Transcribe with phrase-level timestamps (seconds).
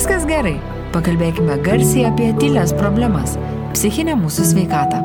[0.00, 0.54] Viskas gerai.
[0.94, 3.34] Pakalbėkime garsiai apie tylės problemas-
[3.74, 5.00] psichinę mūsų sveikatą.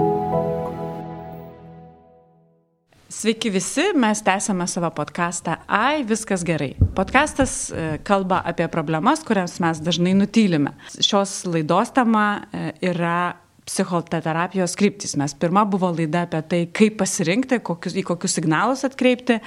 [3.12, 6.78] Sveiki visi, mes tęsame savo podcastą Ai, viskas gerai.
[6.96, 10.72] Podcastas e, kalba apie problemas, kurias mes dažnai nutylime.
[10.96, 13.36] Šios laidos tema e, yra
[13.66, 15.18] psichoterapijos kryptis.
[15.18, 19.42] Mes pirma buvo laida apie tai, kaip pasirinkti, kokius, į kokius signalus atkreipti.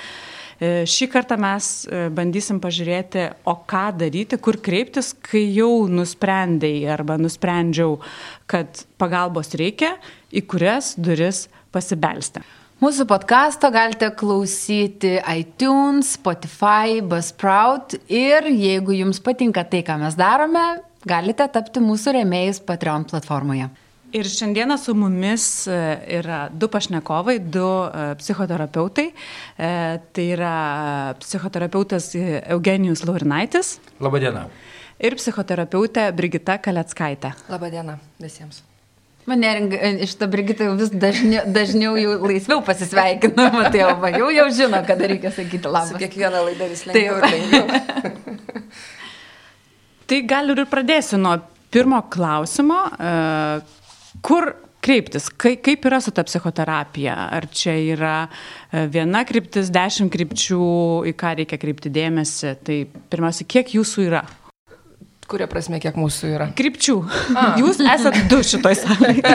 [0.59, 6.91] E, šį kartą mes e, bandysim pažiūrėti, o ką daryti, kur kreiptis, kai jau nusprendėjai
[6.97, 8.01] arba nusprendžiau,
[8.51, 9.95] kad pagalbos reikia,
[10.35, 12.43] į kurias duris pasibelsti.
[12.79, 20.67] Mūsų podkasto galite klausyti iTunes, Spotify, Buzzsprout ir jeigu jums patinka tai, ką mes darome,
[21.07, 23.71] galite tapti mūsų remėjais Patreon platformoje.
[24.13, 25.75] Ir šiandieną su mumis e,
[26.17, 29.05] yra du pašnekovai, du e, psichoterapeutai.
[29.13, 29.69] E,
[30.17, 30.53] tai yra
[31.21, 33.75] psichoterapeutas Eugenijus Laurinaitis.
[34.01, 34.47] Labadiena.
[34.99, 37.35] Ir psichoterapeutė Brigita Kaleckaitė.
[37.53, 38.63] Labadiena visiems.
[39.29, 39.53] Mane
[40.01, 45.11] iš to Brigita vis dažniau, dažniau jau laisviau pasisveikinu, o va, jau, jau žino, kada
[45.11, 45.93] reikia sakyti labas.
[45.93, 47.67] Su kiekviena laida vis lengviau ir lengviau.
[50.09, 51.37] tai gal ir pradėsiu nuo
[51.69, 52.87] pirmo klausimo.
[54.25, 54.53] Kur
[54.85, 57.15] kreiptis, kaip, kaip yra su ta psichoterapija?
[57.35, 60.61] Ar čia yra e, viena kryptis, dešimt krypčių,
[61.11, 62.55] į ką reikia kreipti dėmesį?
[62.65, 62.79] Tai
[63.13, 64.25] pirmiausia, kiek jūsų yra?
[65.29, 66.49] Kuria prasme, kiek mūsų yra?
[66.57, 66.97] Krypčių.
[67.37, 67.51] A.
[67.61, 69.35] Jūs esate du šitoj salėje.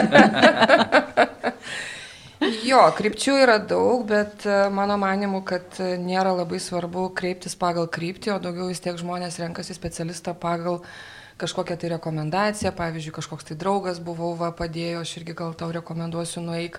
[2.70, 7.86] jo, krypčių yra daug, bet e, mano manimu, kad e, nėra labai svarbu kreiptis pagal
[7.94, 10.96] kryptį, o daugiau vis tiek žmonės renkasi specialistą pagal uh,
[11.40, 16.42] kažkokią tai rekomendaciją, pavyzdžiui, kažkoks tai draugas buvau, va, padėjo, aš irgi gal tau rekomenduosiu
[16.44, 16.78] nueik.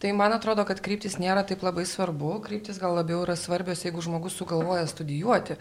[0.00, 4.04] Tai man atrodo, kad kryptis nėra taip labai svarbu, kryptis gal labiau yra svarbios, jeigu
[4.04, 5.58] žmogus sugalvoja studijuoti,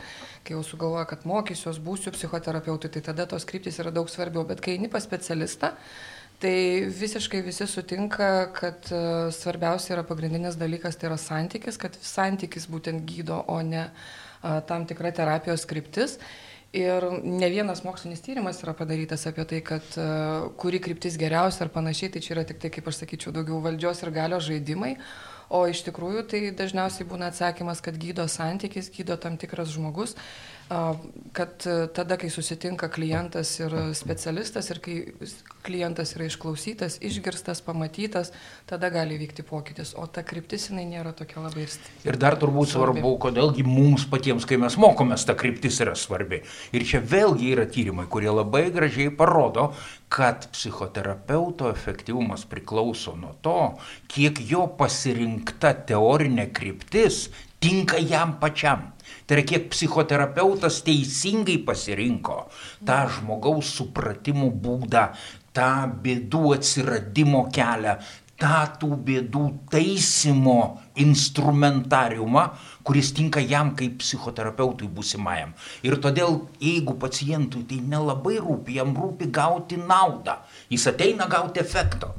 [0.47, 4.63] kai jau sugalvoja, kad mokysiuos, būsiu psichoterapeutui, tai tada tos kryptis yra daug svarbiau, bet
[4.63, 5.75] kai eini pas specialistą,
[6.39, 12.69] Tai visiškai visi sutinka, kad uh, svarbiausia yra pagrindinis dalykas, tai yra santykis, kad santykis
[12.71, 16.15] būtent gydo, o ne uh, tam tikra terapijos kryptis.
[16.69, 21.71] Ir ne vienas mokslinis tyrimas yra padarytas apie tai, kad uh, kuri kryptis geriausia ar
[21.73, 24.91] panašiai, tai čia yra tik tai, kaip aš sakyčiau, daugiau valdžios ir galios žaidimai,
[25.49, 30.13] o iš tikrųjų tai dažniausiai būna atsakymas, kad gydo santykis, gydo tam tikras žmogus,
[31.33, 31.63] kad
[31.93, 34.97] tada, kai susitinka klientas ir specialistas ir kai
[35.65, 38.29] klientas yra išklausytas, išgirstas, pamatytas,
[38.69, 41.95] tada gali vykti pokytis, o ta kryptis jinai nėra tokia labai irsti.
[42.05, 46.43] Ir dar turbūt svarbu, svarbu kodėlgi mums patiems, kai mes mokomės, ta kryptis yra svarbi.
[46.77, 49.71] Ir čia vėlgi yra tyrimai, kurie labai gražiai parodo,
[50.09, 53.59] kad psichoterapeuto efektyvumas priklauso nuo to,
[54.09, 57.27] kiek jo pasirinkta teorinė kryptis
[57.59, 58.91] tinka jam pačiam.
[59.29, 62.37] Tai yra kiek psichoterapeutas teisingai pasirinko
[62.81, 65.03] tą žmogaus supratimo būdą,
[65.53, 65.67] tą
[66.01, 67.93] bėdų atsiradimo kelią,
[68.41, 70.57] tą tų bėdų taisymo
[71.05, 72.47] instrumentariumą,
[72.81, 75.53] kuris tinka jam kaip psichoterapeutui būsimajam.
[75.85, 80.39] Ir todėl, jeigu pacientui tai nelabai rūpi, jam rūpi gauti naudą,
[80.73, 82.15] jis ateina gauti efekto.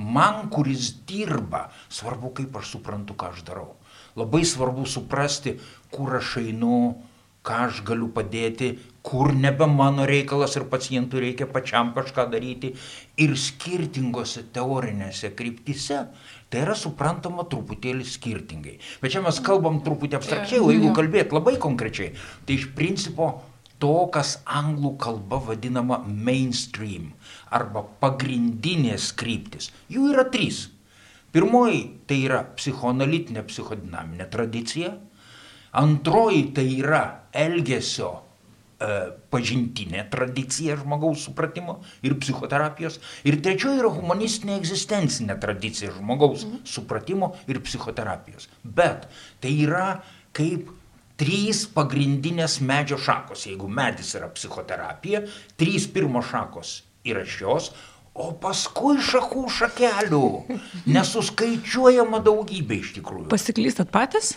[0.00, 3.74] Man, kuris dirba, svarbu, kaip aš suprantu, ką aš darau.
[4.18, 5.56] Labai svarbu suprasti,
[5.90, 6.78] kur aš einu,
[7.44, 8.70] ką aš galiu padėti,
[9.04, 12.72] kur nebe mano reikalas ir pacientui reikia pačiam kažką daryti.
[13.20, 16.06] Ir skirtingose teorinėse kryptise
[16.48, 18.78] tai yra suprantama truputėlį skirtingai.
[19.02, 22.14] Bet čia mes kalbam truputį abstrakčiai, o jeigu kalbėt labai konkrečiai,
[22.46, 23.32] tai iš principo
[23.82, 27.10] to, kas anglų kalba vadinama mainstream
[27.52, 29.72] arba pagrindinės kryptis.
[29.92, 30.68] Jų yra trys.
[31.34, 34.92] Pirmoji tai yra psichoanalitinė psichodinaminė tradicija,
[35.74, 37.02] antroji tai yra
[37.34, 38.90] elgesio e,
[39.34, 46.62] pažintinė tradicija žmogaus supratimo ir psichoterapijos, ir trečioji yra humanistinė egzistencinė tradicija žmogaus mhm.
[46.76, 48.46] supratimo ir psichoterapijos.
[48.62, 49.08] Bet
[49.42, 49.88] tai yra
[50.34, 50.70] kaip
[51.20, 53.46] trys pagrindinės medžio šakos.
[53.50, 55.24] Jeigu medis yra psichoterapija,
[55.58, 56.76] trys pirmos šakos
[57.06, 57.72] yra šios,
[58.14, 60.26] O paskui šakų šakelių.
[60.86, 63.26] Nesuskaičiuojama daugybė iš tikrųjų.
[63.32, 64.36] Pasiklystat patys?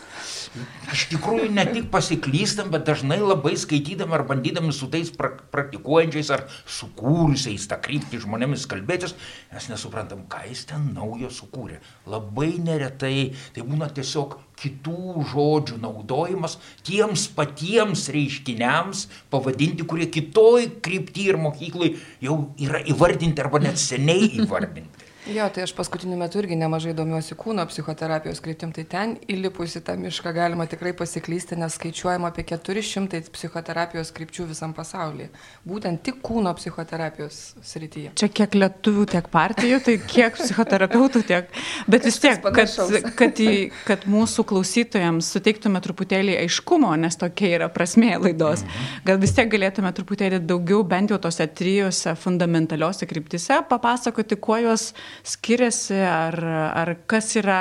[0.89, 6.33] Iš tikrųjų ne tik pasiklystam, bet dažnai labai skaitydami ar bandydami su tais pra praktikuojančiais
[6.33, 9.13] ar sukūrusiais tą kryptį žmonėmis kalbėtis,
[9.53, 11.77] mes nesuprantam, ką jis ten naujo sukūrė.
[12.09, 16.57] Labai neretai tai būna tiesiog kitų žodžių naudojimas
[16.87, 21.93] tiems patiems reiškiniams pavadinti, kurie kitoj krypty ir mokyklai
[22.23, 25.06] jau yra įvardinti arba net seniai įvardinti.
[25.27, 29.81] Jo, tai aš paskutiniu metu irgi nemažai domiuosi kūno psichoterapijos kryptim, tai ten įlipus į
[29.83, 35.27] tą mišką galima tikrai pasiklysti, nes skaičiuojama apie 400 psichoterapijos krypčių visam pasaulyje.
[35.67, 38.13] Būtent tik kūno psichoterapijos srityje.
[38.21, 41.51] Čia kiek lietuvių, tiek partijų, tai kiek psichoterapeutų, tiek.
[41.91, 42.77] Bet vis tiek, kad,
[43.19, 48.63] kad, į, kad mūsų klausytojams suteiktume truputėlį aiškumo, nes tokia yra prasmė laidos,
[49.03, 54.93] gal vis tiek galėtume truputėlį daugiau bent jau tose trijose fundamentaliuose kryptise papasakoti, kuo jos
[55.25, 56.37] skiriasi, ar,
[56.83, 57.59] ar kas, yra,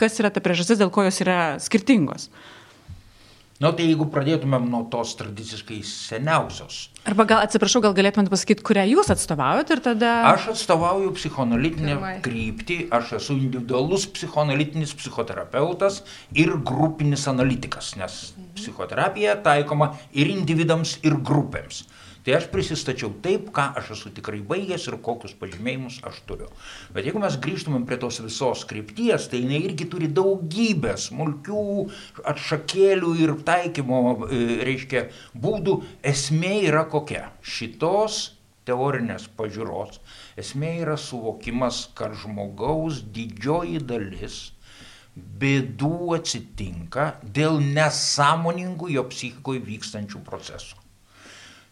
[0.00, 2.30] kas yra ta priežastis, dėl ko jos yra skirtingos.
[3.62, 6.88] Na, nu, tai jeigu pradėtumėm nuo tos tradiciškai seniausios.
[7.06, 10.10] Arba gal, atsiprašau, gal galėtumėte pasakyti, kurią jūs atstovaujat ir tada...
[10.32, 12.16] Aš atstovauju psichoanalitinę Pirmai.
[12.24, 16.00] kryptį, aš esu individualus psichoanalitinis psichoterapeutas
[16.34, 18.18] ir grupinis analitikas, nes
[18.58, 21.84] psichoterapija taikoma ir individams, ir grupėms.
[22.24, 26.46] Tai aš prisistačiau taip, ką aš esu tikrai baigęs ir kokius pažymėjimus aš turiu.
[26.96, 31.64] Bet jeigu mes grįžtumėm prie tos visos krypties, tai jinai irgi turi daugybę smulkių
[32.32, 35.02] atšakėlių ir taikymo, e, reiškia,
[35.36, 35.74] būdų.
[36.14, 37.26] Esmė yra kokia?
[37.44, 38.22] Šitos
[38.64, 40.00] teorinės pažiūros
[40.40, 44.38] esmė yra suvokimas, kad žmogaus didžioji dalis
[45.14, 50.83] bėdų atsitinka dėl nesąmoningų jo psichikoje vykstančių procesų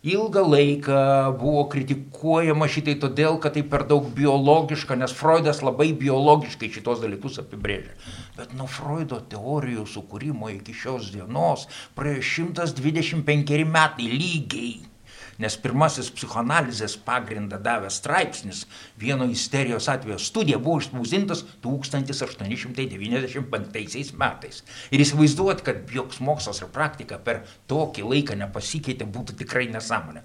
[0.03, 0.99] ilgą laiką
[1.39, 7.39] buvo kritikuojama šitai todėl, kad tai per daug biologiška, nes Freudas labai biologiškai šitos dalykus
[7.43, 7.95] apibrėžia.
[8.39, 14.92] Bet nuo Freudo teorijų sukūrimo iki šios dienos praėjo 125 metai lygiai
[15.41, 18.67] nes pirmasis psichoanalizės pagrindą davęs straipsnis
[19.01, 24.57] vieno isterijos atvejo studija buvo išspausdintas 1895 metais.
[24.93, 27.37] Ir įsivaizduot, kad joks mokslas ir praktika per
[27.71, 30.21] tokį laiką nepasikeitė, būtų tikrai nesąmonė.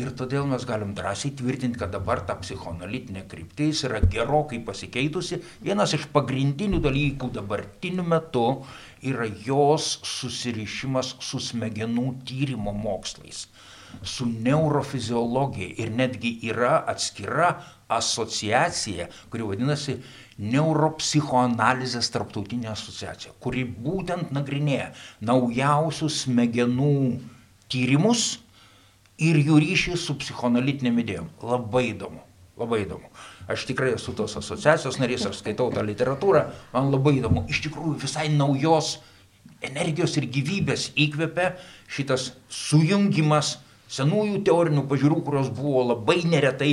[0.00, 5.34] Ir todėl mes galim drąsiai tvirtinti, kad dabar ta psichoanalitinė kryptis yra gerokai pasikeitusi.
[5.64, 8.46] Vienas iš pagrindinių dalykų dabartiniu metu
[9.06, 13.46] yra jos susirišimas su smegenų tyrimo mokslais
[14.02, 17.54] su neurofiziologija ir netgi yra atskira
[17.88, 19.98] asociacija, kuri vadinasi
[20.38, 27.18] Neuropsichoanalizės tarptautinė asociacija, kuri būtent nagrinėja naujausius smegenų
[27.66, 28.36] tyrimus
[29.18, 31.32] ir jų ryšį su psichoanalitinėm idėjom.
[31.42, 32.22] Labai įdomu,
[32.60, 33.10] labai įdomu.
[33.50, 37.42] Aš tikrai esu tos asociacijos narys, aš skaitau tą literatūrą, man labai įdomu.
[37.50, 39.00] Iš tikrųjų visai naujos
[39.66, 41.56] energijos ir gyvybės įkvepia
[41.90, 43.56] šitas sujungimas
[43.88, 46.72] senųjų teorinių pažiūrų, kurios buvo labai neretai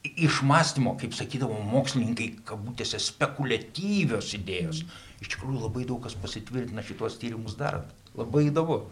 [0.00, 4.84] išmastymo, kaip sakydavo mokslininkai, kabutėse spekuliatyvios idėjos.
[5.20, 7.90] Iš tikrųjų labai daug kas pasitvirtina šitos tyrimus darant.
[8.16, 8.86] Labai įdomu.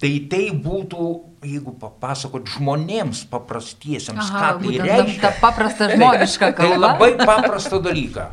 [0.00, 1.06] Tai tai būtų,
[1.44, 5.20] jeigu papasakot žmonėms paprastiesiems, Aha, ką tai reiškia.
[5.22, 6.72] Ta paprasta žmogiška kalba.
[6.72, 8.24] Tai labai paprastą dalyką,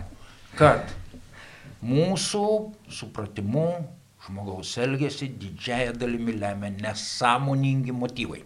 [0.57, 0.93] kad
[1.83, 2.45] mūsų
[2.97, 3.67] supratimu
[4.25, 8.43] žmogaus elgesį didžiaja dalimi lemia nesąmoningi motyvai.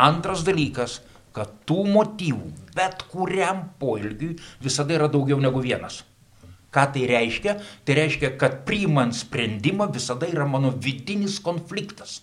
[0.00, 1.00] Antras dalykas,
[1.36, 6.00] kad tų motyvų bet kuriam poelgiui visada yra daugiau negu vienas.
[6.70, 7.56] Ką tai reiškia?
[7.84, 12.20] Tai reiškia, kad priimant sprendimą visada yra mano vidinis konfliktas.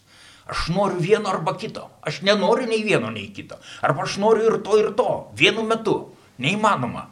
[0.48, 1.90] Aš noriu vieno arba kito.
[2.08, 3.60] Aš nenoriu nei vieno, nei kito.
[3.84, 5.10] Arba aš noriu ir to, ir to.
[5.36, 5.98] Vienu metu.
[6.40, 7.10] Neįmanoma.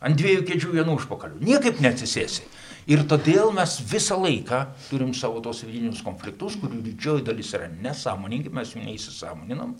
[0.00, 1.36] Ant dviejų kėdžių vienu užpakaliu.
[1.44, 2.48] Niekaip neatsisėsi.
[2.90, 8.50] Ir todėl mes visą laiką turim savo tos vidinius konfliktus, kurių didžioji dalis yra nesąmoningi,
[8.50, 9.76] mes jų neįsisąmoninam.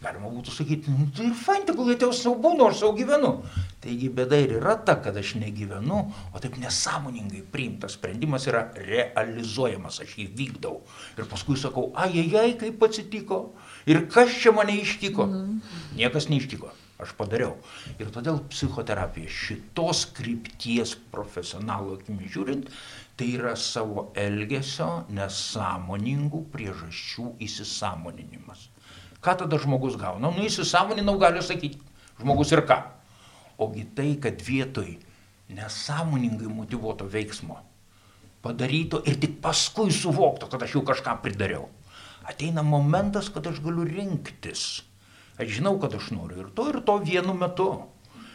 [0.00, 3.30] Galima būtų sakyti, nu, tai fain, tegul jie tau savo būna, aš savo gyvenu.
[3.84, 6.00] Taigi bėda ir yra ta, kad aš negyvenu,
[6.32, 10.80] o taip nesąmoningai priimtas sprendimas yra realizuojamas, aš jį vykdau.
[11.20, 13.44] Ir paskui sakau, ai, ai, ai, kaip atsitiko.
[13.86, 15.28] Ir kas čia mane ištiko?
[15.28, 15.58] Mm.
[16.00, 16.72] Niekas neištiko
[17.04, 17.54] aš padariau.
[17.98, 22.68] Ir todėl psichoterapija šitos krypties profesionalų akimi žiūrint,
[23.16, 28.68] tai yra savo elgesio nesąmoningų priežasčių įsisamoninimas.
[29.20, 30.30] Ką tada žmogus gauna?
[30.32, 31.80] Nu, įsisamoninau, gali sakyti,
[32.20, 32.80] žmogus ir ką.
[33.60, 34.94] Ogi tai, kad vietoj
[35.52, 37.58] nesąmoningai motivuoto veiksmo
[38.40, 41.68] padaryto ir tik paskui suvokto, kad aš jau kažką pridariau.
[42.24, 44.82] Ateina momentas, kad aš galiu rinktis
[45.40, 47.70] Aš žinau, kad aš noriu ir to, ir to vienu metu.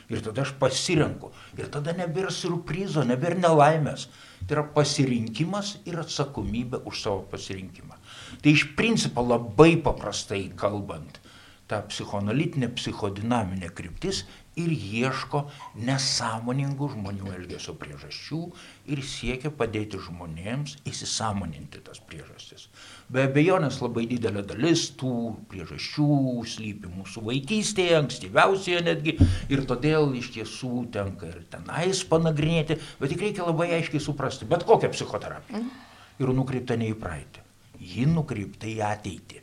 [0.10, 1.32] Ir tada aš pasirenku.
[1.58, 4.08] Ir tada nebėra surprizo, nebėra nelaimės.
[4.46, 7.98] Tai yra pasirinkimas ir atsakomybė už savo pasirinkimą.
[8.42, 11.18] Tai iš principo labai paprastai kalbant,
[11.66, 14.22] ta psichoanalitinė, psichodinaminė kryptis
[14.62, 15.42] ir ieško
[15.88, 18.42] nesąmoningų žmonių elgesio priežasčių
[18.94, 22.70] ir siekia padėti žmonėms įsisamoninti tas priežastis.
[23.06, 25.12] Be abejonės labai didelė dalis tų
[25.52, 26.08] priežasčių
[26.50, 29.14] slypi mūsų vaikystėje, ankstyviausioje netgi,
[29.54, 34.66] ir todėl iš tiesų tenka ir tenais panagrinėti, bet tik reikia labai aiškiai suprasti, bet
[34.66, 35.62] kokią psichoterapiją.
[36.18, 37.44] Ir nukreipta ne į praeitį,
[37.94, 39.42] ji nukreipta į ateitį.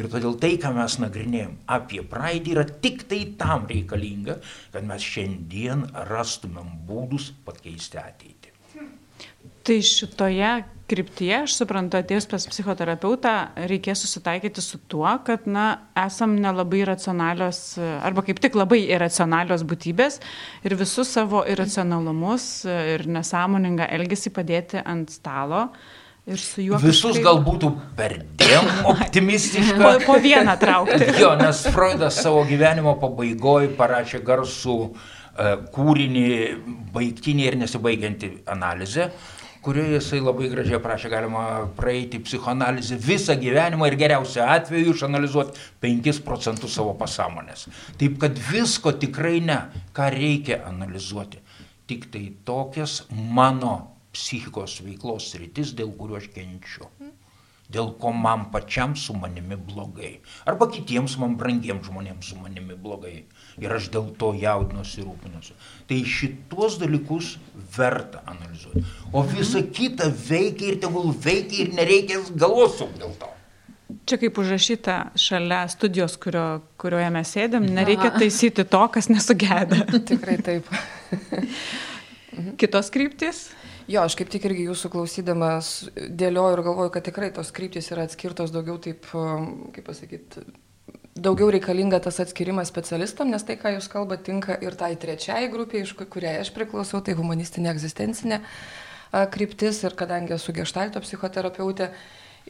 [0.00, 4.40] Ir todėl tai, ką mes nagrinėjom apie praeitį, yra tik tai tam reikalinga,
[4.72, 8.54] kad mes šiandien rastumėm būdus pakeisti ateitį.
[9.64, 10.48] Tai šitoje
[10.94, 13.34] kryptyje, aš suprantu, atėjus pas psichoterapeutą,
[13.70, 15.66] reikės susitaikyti su tuo, kad, na,
[15.98, 20.20] esam nelabai racionalios, arba kaip tik labai irracionalios būtybės
[20.64, 25.66] ir visus savo irracionalumus ir nesąmoningą elgesį padėti ant stalo.
[26.24, 26.78] Ir su juo.
[26.80, 27.24] Visus kažkaip...
[27.26, 29.76] gal būtų perdėm optimistiška.
[29.76, 31.10] po, po vieną traukti.
[31.20, 35.10] jo, nes Freudas savo gyvenimo pabaigoje parašė garsų uh,
[35.74, 36.28] kūrinį,
[36.94, 39.10] baigtinį ir nesibaigiantį analizę,
[39.64, 41.44] kurioje jisai labai gražiai prašė, galima
[41.78, 47.66] praeiti psichoanalizę visą gyvenimą ir geriausiu atveju išanalizuoti 5 procentus savo pasąmonės.
[48.00, 49.58] Taip kad visko tikrai ne,
[49.96, 51.42] ką reikia analizuoti.
[51.88, 53.74] Tik tai tokias mano
[54.14, 56.88] psichikos veiklos rytis, dėl kurių aš kenčiu
[57.74, 60.18] dėl ko man pačiam su manimi blogai.
[60.46, 63.24] Arba kitiems man brangiems žmonėms su manimi blogai.
[63.62, 65.54] Ir aš dėl to jaudinuosi ir rūpinuosi.
[65.88, 67.34] Tai šitos dalykus
[67.76, 68.82] verta analizuoti.
[69.14, 73.30] O visa kita veikia ir tegul veikia ir nereikės galvos suk dėl to.
[74.08, 79.84] Čia kaip užrašyta šalia studijos, kurio, kurioje mes sėdėm, nereikia taisyti to, kas nesugeda.
[80.10, 80.70] Tikrai taip.
[82.60, 83.46] Kitos kryptis?
[83.84, 88.06] Jo, aš kaip tik irgi jūsų klausydamas dėlioju ir galvoju, kad tikrai tos kryptis yra
[88.08, 90.44] atskirtos daugiau taip, um, kaip pasakyti,
[91.14, 95.84] daugiau reikalinga tas atskirimas specialistam, nes tai, ką jūs kalbate, tinka ir tai trečiai grupiai,
[95.86, 98.40] iš kuriai aš priklausau, tai humanistinė egzistencinė
[99.30, 101.92] kryptis ir kadangi esu gestalto psichoterapeutė.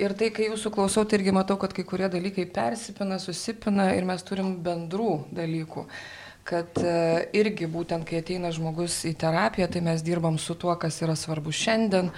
[0.00, 4.08] Ir tai, kai jūsų klausau, tai irgi matau, kad kai kurie dalykai persipina, susipina ir
[4.08, 5.84] mes turim bendrų dalykų.
[5.84, 6.94] Uh, kad e,
[7.36, 11.52] irgi būtent kai ateina žmogus į terapiją, tai mes dirbam su tuo, kas yra svarbu
[11.54, 12.10] šiandien,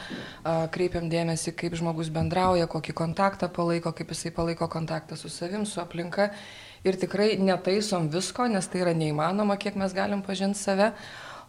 [0.75, 5.81] kreipiam dėmesį, kaip žmogus bendrauja, kokį kontaktą palaiko, kaip jisai palaiko kontaktą su savim, su
[5.83, 6.33] aplinka.
[6.87, 10.93] Ir tikrai netaisom visko, nes tai yra neįmanoma, kiek mes galim pažinti save,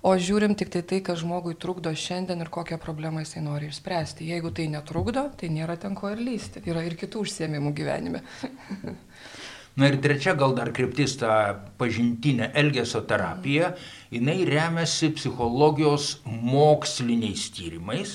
[0.06, 4.30] o žiūrim tik tai tai, kas žmogui trukdo šiandien ir kokią problemą jisai nori išspręsti.
[4.32, 6.64] Jeigu tai netrukdo, tai nėra ten ko ir lysti.
[6.70, 8.24] Yra ir kitų užsiemimų gyvenime.
[9.78, 11.32] Na ir trečia gal dar kryptis ta
[11.78, 13.76] pažintinė elgesio terapija,
[14.10, 18.14] jinai remiasi psichologijos moksliniais tyrimais,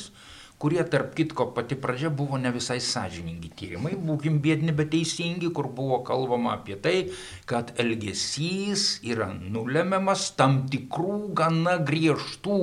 [0.59, 5.71] kurie tarp kitko pati pradžia buvo ne visai sąžiningi tyrimai, būkim bėdini, bet teisingi, kur
[5.71, 6.97] buvo kalbama apie tai,
[7.47, 12.61] kad elgesys yra nulemiamas tam tikrų gana griežtų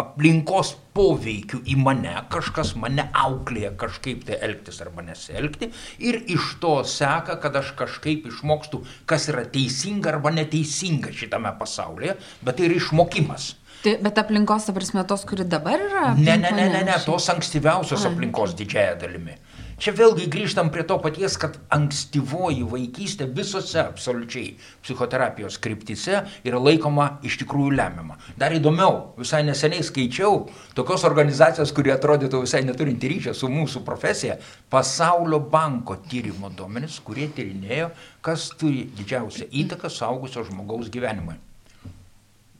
[0.00, 5.68] aplinkos poveikiu į mane, kažkas mane auklėja kažkaip tai elgtis arba nesielgti
[6.00, 12.16] ir iš to seka, kad aš kažkaip išmokstu, kas yra teisinga arba neteisinga šitame pasaulyje,
[12.40, 13.52] bet tai yra išmokimas.
[13.82, 16.12] Tai, bet aplinkos, ta prasme, tos, kuri dabar yra?
[16.14, 19.34] Ne, ne, ne, ne, ne, tos ankstyviausios aplinkos didžiaja dalimi.
[19.82, 24.52] Čia vėlgi grįžtam prie to paties, kad ankstyvoji vaikystė visose absoliučiai
[24.84, 28.14] psichoterapijos kryptise yra laikoma iš tikrųjų lemiama.
[28.38, 30.44] Dar įdomiau, visai neseniai skaičiau
[30.78, 34.38] tokios organizacijos, kurie atrodytų visai neturinti ryšio su mūsų profesija,
[34.70, 37.90] Pasaulio banko tyrimo duomenis, kurie tyrinėjo,
[38.22, 41.34] kas turi didžiausią įtaką saugusio žmogaus gyvenimui.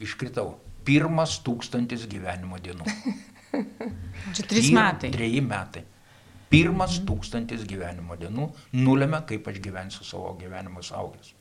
[0.02, 0.56] Iškritau.
[0.82, 2.90] Pirmas tūkstantis gyvenimo dienų.
[4.34, 5.14] Čia trys metai.
[5.14, 5.86] Treji metai.
[6.52, 11.32] Pirmas tūkstantis gyvenimo dienų nulėmė, kaip aš gyvensiu savo gyvenimą saugęs.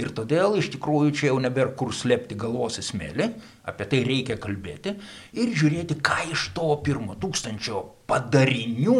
[0.00, 3.28] Ir todėl iš tikrųjų čia jau nebėra kur slėpti galvos įsmėlį,
[3.68, 4.94] apie tai reikia kalbėti
[5.36, 8.98] ir žiūrėti, ką iš to pirmo tūkstančio padarinių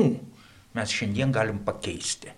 [0.77, 2.33] mes šiandien galim pakeisti.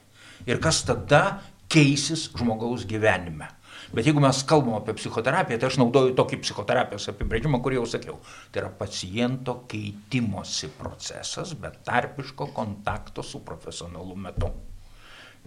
[0.47, 3.51] Ir kas tada keisis žmogaus gyvenime.
[3.89, 8.19] Bet jeigu mes kalbam apie psichoterapiją, tai aš naudoju tokį psichoterapijos apibrėžimą, kurį jau sakiau.
[8.53, 14.51] Tai yra paciento keitimosi procesas, bet tarpiško kontakto su profesionalu metu.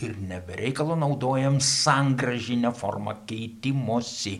[0.02, 4.40] Ir nebereikalo naudojam sangražinę formą keitimosi,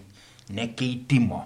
[0.58, 1.44] nekeitimo.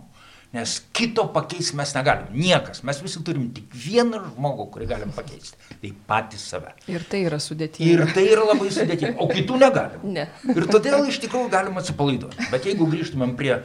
[0.56, 2.30] Nes kito pakeisti mes negalim.
[2.32, 2.82] Niekas.
[2.88, 5.60] Mes visi turim tik vieną žmogų, kurį galim pakeisti.
[5.82, 6.72] Tai patys save.
[6.92, 7.90] Ir tai yra sudėtinga.
[7.92, 9.18] Ir tai yra labai sudėtinga.
[9.20, 10.06] O kitų negalim.
[10.16, 10.30] Ne.
[10.56, 12.48] Ir todėl iš tikrųjų galim atsipalaiduoti.
[12.54, 13.58] Bet jeigu grįžtumėm prie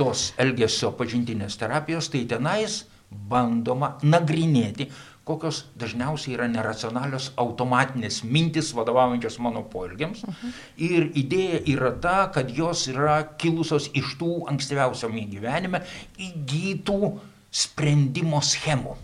[0.00, 4.88] tos elgesio pažintinės terapijos, tai tenais bandoma nagrinėti,
[5.28, 10.24] kokios dažniausiai yra neracionalios automatinės mintis vadovaujančios mano poelgiams.
[10.24, 10.52] -huh.
[10.76, 15.82] Ir idėja yra ta, kad jos yra kilusios iš tų ankstyviausiame gyvenime
[16.16, 17.18] įgytų
[17.50, 18.96] sprendimo schemų.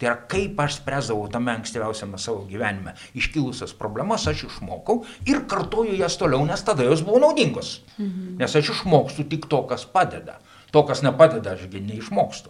[0.00, 5.98] Tai yra, kaip aš spręsdavau tame ankstyviausiame savo gyvenime iškilusias problemas, aš išmokau ir kartoju
[5.98, 7.82] jas toliau, nes tada jos buvo naudingos.
[7.98, 8.38] Mhm.
[8.40, 10.38] Nes aš išmokstu tik to, kas padeda.
[10.70, 12.48] To, kas nepadeda, ašgi neišmokstu.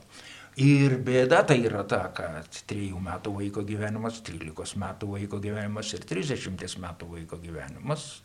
[0.59, 6.02] Ir bėda tai yra ta, kad 3 metų vaiko gyvenimas, 13 metų vaiko gyvenimas ir
[6.02, 8.23] 30 metų vaiko gyvenimas,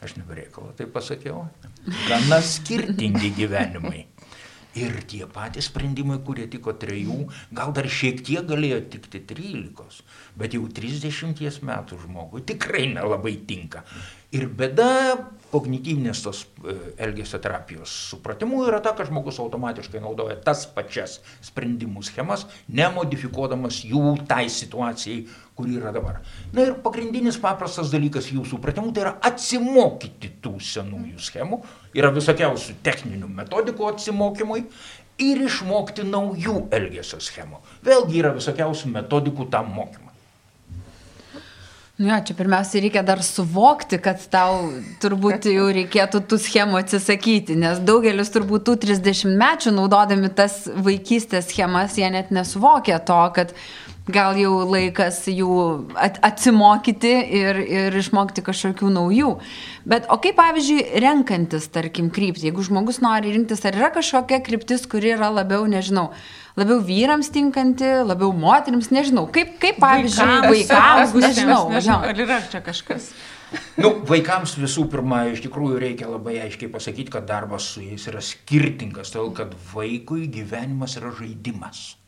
[0.00, 1.48] aš nebereikalo tai pasakiau,
[2.06, 4.06] gana skirtingi gyvenimai.
[4.78, 10.04] Ir tie patys sprendimai, kurie tiko trejų, gal dar šiek tiek galėjo tikti trylikos,
[10.38, 13.82] bet jau trisdešimties metų žmogui tikrai nelabai tinka.
[14.30, 14.90] Ir bėda
[15.50, 22.04] kognityvinės tos e, elgesio terapijos supratimu yra ta, kad žmogus automatiškai naudoja tas pačias sprendimų
[22.06, 25.24] schemas, nemodifikuodamas jų tai situacijai,
[25.58, 26.20] kuri yra dabar.
[26.54, 31.60] Na ir pagrindinis paprastas dalykas jų supratimu tai yra atsimokyti tų senųjų schemų,
[31.98, 34.62] yra visokiausių techninių metodikų atsimokymui
[35.20, 37.58] ir išmokti naujų elgesio schemų.
[37.84, 40.09] Vėlgi yra visokiausių metodikų tam mokymui.
[42.00, 44.70] Nu, ja, čia pirmiausia reikia dar suvokti, kad tau
[45.02, 51.50] turbūt jau reikėtų tų schemų atsisakyti, nes daugelis turbūt tų 30 mečių naudodami tas vaikystės
[51.50, 53.52] schemas, jie net nesuvokia to, kad
[54.12, 55.54] gal jau laikas jų
[55.96, 59.30] atsimokyti ir, ir išmokti kažkokių naujų.
[59.88, 64.86] Bet o kaip pavyzdžiui, renkantis, tarkim, kryptį, jeigu žmogus nori rinktis, ar yra kažkokia kryptis,
[64.90, 66.10] kuri yra labiau, nežinau,
[66.60, 69.26] labiau vyrams tinkanti, labiau moteriams, nežinau.
[69.34, 71.62] Kaip, kaip pavyzdžiui, vaikams, vaikams nežinau.
[71.74, 72.00] nežinau.
[72.10, 73.12] Ar yra čia kažkas?
[73.80, 78.22] Nu, vaikams visų pirma, iš tikrųjų reikia labai aiškiai pasakyti, kad darbas su jais yra
[78.22, 81.99] skirtingas, todėl kad vaikui gyvenimas yra žaidimas.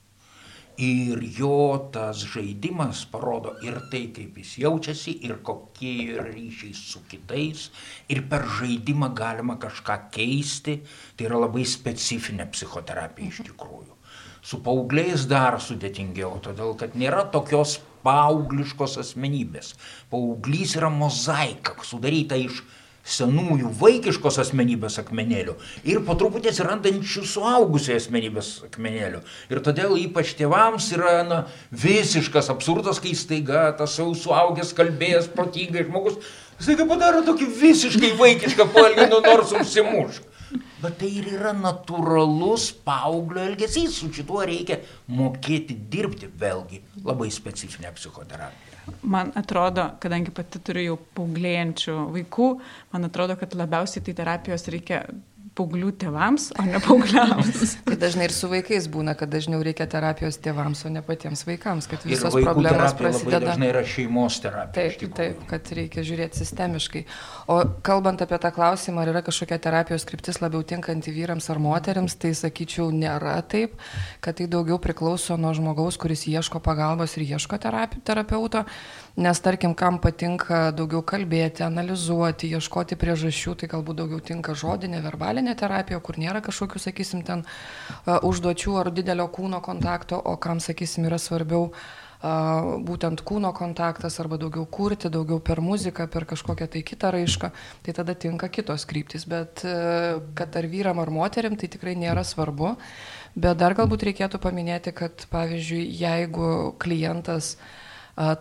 [0.80, 7.02] Ir jo tas žaidimas parodo ir tai, kaip jis jaučiasi, ir kokie yra ryšiai su
[7.08, 7.68] kitais.
[8.08, 10.78] Ir per žaidimą galima kažką keisti.
[11.16, 13.98] Tai yra labai specifinė psichoterapija iš tikrųjų.
[14.42, 19.74] Su paaugliais dar sudėtingiau, todėl kad nėra tokios paaugliškos asmenybės.
[20.10, 22.64] Paauglys yra mozaika, sudaryta iš
[23.02, 25.56] senųjų vaikiškos asmenybės akmenėlių
[25.88, 29.22] ir po truputį atsirandančių suaugusiai asmenybės akmenėlių.
[29.50, 31.40] Ir todėl ypač tėvams yra na,
[31.74, 36.20] visiškas absurdas, kai staiga tas jau suaugęs kalbėjęs protingai žmogus,
[36.62, 40.28] staiga padaro tokį visiškai vaikišką poelgį, nu nors užsimušk.
[40.82, 44.80] Bet tai ir yra natūralus paauglio elgesys, su šituo reikia
[45.14, 48.71] mokėti dirbti, vėlgi labai specifinė psichoterapija.
[49.02, 52.48] Man atrodo, kadangi pati turiu jau paauglėjančių vaikų,
[52.94, 55.04] man atrodo, kad labiausiai tai terapijos reikia
[55.58, 57.74] paauglių tėvams, o ne paaugliams.
[57.86, 61.88] tai dažnai ir su vaikais būna, kad dažniau reikia terapijos tėvams, o ne patiems vaikams,
[61.90, 63.52] kad visos problemos prasideda.
[63.52, 64.92] Dažnai yra šeimos terapija.
[64.96, 67.04] Taip, taip, kad reikia žiūrėti sistemiškai.
[67.52, 72.16] O kalbant apie tą klausimą, ar yra kažkokia terapijos kryptis labiau tinkanti vyrams ar moteriams,
[72.16, 73.76] tai sakyčiau, nėra taip,
[74.24, 78.64] kad tai daugiau priklauso nuo žmogaus, kuris ieško pagalbos ir ieško terapeuto.
[79.16, 85.52] Nes tarkim, kam patinka daugiau kalbėti, analizuoti, ieškoti priežasčių, tai galbūt daugiau tinka žodinė, verbalinė
[85.60, 91.04] terapija, kur nėra kažkokių, sakysim, ten uh, užduočių ar didelio kūno kontakto, o kam, sakysim,
[91.10, 96.80] yra svarbiau uh, būtent kūno kontaktas arba daugiau kurti, daugiau per muziką, per kažkokią tai
[96.80, 97.52] kitą raišką,
[97.84, 99.28] tai tada tinka kitos kryptis.
[99.28, 102.78] Bet uh, kad ar vyram ar moteriam, tai tikrai nėra svarbu.
[103.36, 107.78] Bet dar galbūt reikėtų paminėti, kad pavyzdžiui, jeigu klientas uh,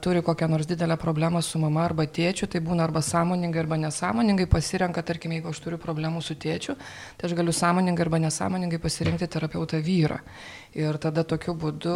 [0.01, 4.47] turi kokią nors didelę problemą su mama arba tėčiu, tai būna arba sąmoningai, arba nesąmoningai
[4.47, 6.75] pasirenka, tarkim, jeigu aš turiu problemų su tėčiu,
[7.17, 10.19] tai aš galiu sąmoningai arba nesąmoningai pasirinkti terapeutą vyrą.
[10.75, 11.95] Ir tada tokiu būdu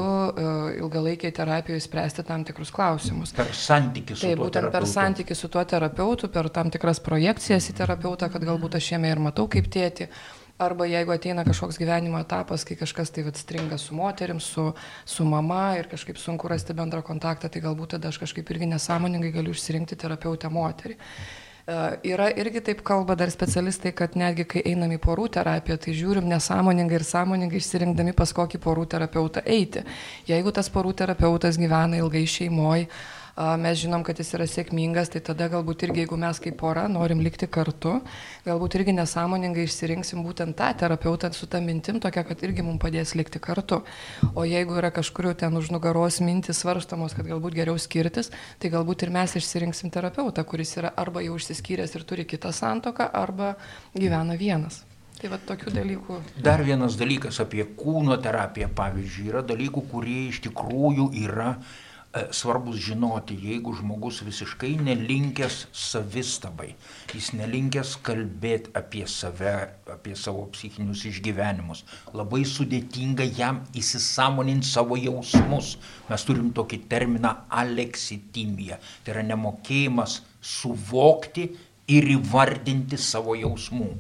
[0.80, 3.36] ilgalaikiai terapijoje spręsti tam tikrus klausimus.
[3.36, 4.78] Per santykių su Taip, būtent terapeutu.
[4.78, 9.12] per santykių su tuo terapeutu, per tam tikras projekcijas į terapeutą, kad galbūt aš jame
[9.12, 10.10] ir matau kaip tėti
[10.58, 14.70] Arba jeigu ateina kažkoks gyvenimo etapas, kai kažkas tai atstringa su moterim, su,
[15.04, 19.34] su mama ir kažkaip sunku rasti bendrą kontaktą, tai galbūt tada aš kažkaip irgi nesąmoningai
[19.36, 20.96] galiu išsirinkti terapeutę moterį.
[20.96, 25.98] Uh, yra irgi taip kalba dar specialistai, kad netgi kai einam į porų terapiją, tai
[25.98, 29.84] žiūrim nesąmoningai ir sąmoningai išsirinkdami pas kokį porų terapeutą eiti.
[30.30, 32.88] Jeigu tas porų terapeutas gyvena ilgai šeimoje,
[33.36, 37.20] mes žinom, kad jis yra sėkmingas, tai tada galbūt irgi, jeigu mes kaip pora norim
[37.24, 37.98] likti kartu,
[38.46, 43.12] galbūt irgi nesąmoningai išsirinksim būtent tą terapeutą su tą mintim tokia, kad irgi mums padės
[43.20, 43.82] likti kartu.
[44.34, 49.04] O jeigu yra kažkur ten už nugaros mintis svarstamos, kad galbūt geriau skirtis, tai galbūt
[49.04, 53.56] ir mes išsirinksim terapeutą, kuris yra arba jau išsiskyręs ir turi kitą santoką, arba
[53.96, 54.86] gyvena vienas.
[55.16, 56.18] Tai va tokių dalykų.
[56.44, 61.54] Dar vienas dalykas apie kūno terapiją, pavyzdžiui, yra dalykų, kurie iš tikrųjų yra
[62.32, 66.70] svarbus žinoti, jeigu žmogus visiškai nelinkęs savistabai,
[67.12, 69.56] jis nelinkęs kalbėti apie save,
[69.92, 71.84] apie savo psichinius išgyvenimus,
[72.16, 75.76] labai sudėtinga jam įsisamoninti savo jausmus.
[76.10, 81.50] Mes turim tokį terminą aleksitimija, tai yra nemokėjimas suvokti
[81.92, 83.92] ir įvardinti savo jausmų.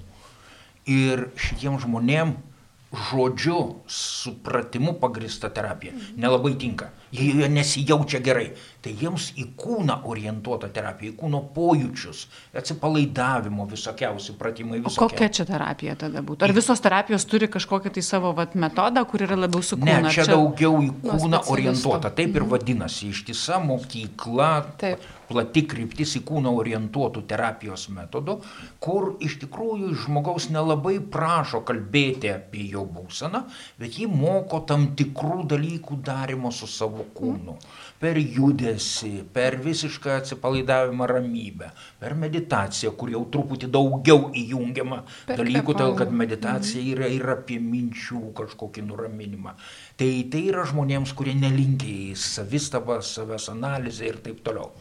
[0.87, 2.35] Ir šitiem žmonėm
[2.95, 6.91] žodžiu, supratimu pagrista terapija nelabai tinka
[7.23, 8.49] jie nesijaučia gerai.
[8.83, 12.25] Tai jiems į kūną orientuota terapija, į kūno pojūčius,
[12.59, 14.81] atsipalaidavimo visokiausi pratimai.
[14.83, 15.05] Visokie.
[15.05, 16.45] O kokia čia terapija tada būtų?
[16.45, 19.89] Ar visos terapijos turi kažkokią tai savo vat, metodą, kur yra labiau su kūnu?
[19.89, 22.13] Ne, čia, čia daugiau į kūną orientuota.
[22.13, 22.51] Taip ir mhm.
[22.53, 24.51] vadinasi, ištisa mokykla.
[24.81, 28.37] Taip plati kryptis į kūną orientuotų terapijos metodų,
[28.83, 33.45] kur iš tikrųjų žmogaus nelabai prašo kalbėti apie jo būseną,
[33.81, 37.57] bet jį moko tam tikrų dalykų darimo su savo kūnu,
[37.99, 45.73] per judesi, per visišką atsipalaidavimą ramybę, per meditaciją, kur jau truputį daugiau įjungiama per dalykų,
[45.73, 46.91] todėl kad meditacija mhm.
[46.93, 49.55] yra ir apie minčių kažkokį nuraminimą.
[49.99, 54.73] Tai tai yra žmonėms, kurie nelinkia į savistabą, savęs analizę ir taip toliau.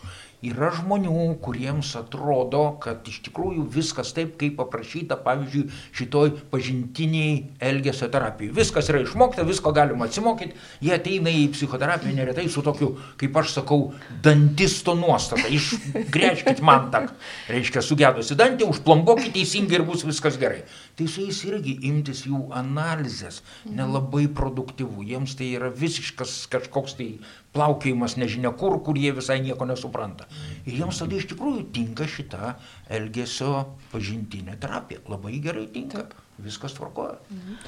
[0.44, 5.62] Yra žmonių, kuriems atrodo, kad iš tikrųjų viskas taip, kaip paprašyta, pavyzdžiui,
[5.96, 8.52] šitoj pažintiniai elgesio terapijai.
[8.57, 10.52] Viskas yra išmokta, visko galima atsimokyti,
[10.85, 13.80] jie ateina į psichoterapiją neretai su tokiu, kaip aš sakau,
[14.24, 15.48] dantisto nuostata.
[15.48, 17.07] Išgrėžkit man tą,
[17.48, 20.64] reiškia, sugedusi dantį, užplombokit teisingai ir bus viskas gerai.
[20.94, 25.02] Tai su jais irgi imtis jų analizės nelabai produktyvu.
[25.09, 27.09] Jiems tai yra visiškas kažkoks tai
[27.54, 30.28] plaukėjimas nežinia kur, kur jie visai nieko nesupranta.
[30.64, 32.54] Ir jiems tada iš tikrųjų tinka šita
[32.98, 35.02] elgesio pažintinė terapija.
[35.11, 36.07] Labai gerai tinka.
[36.07, 36.20] Taip.
[36.38, 37.14] Viskas tvarkoja.
[37.30, 37.59] Mhm.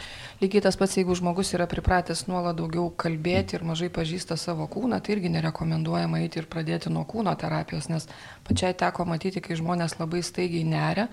[0.40, 4.98] Lygiai tas pats, jeigu žmogus yra pripratęs nuolat daugiau kalbėti ir mažai pažįsta savo kūną,
[5.00, 8.08] tai irgi nerekomenduojama eiti ir pradėti nuo kūno terapijos, nes
[8.48, 11.06] pačiai teko matyti, kai žmonės labai staigiai neria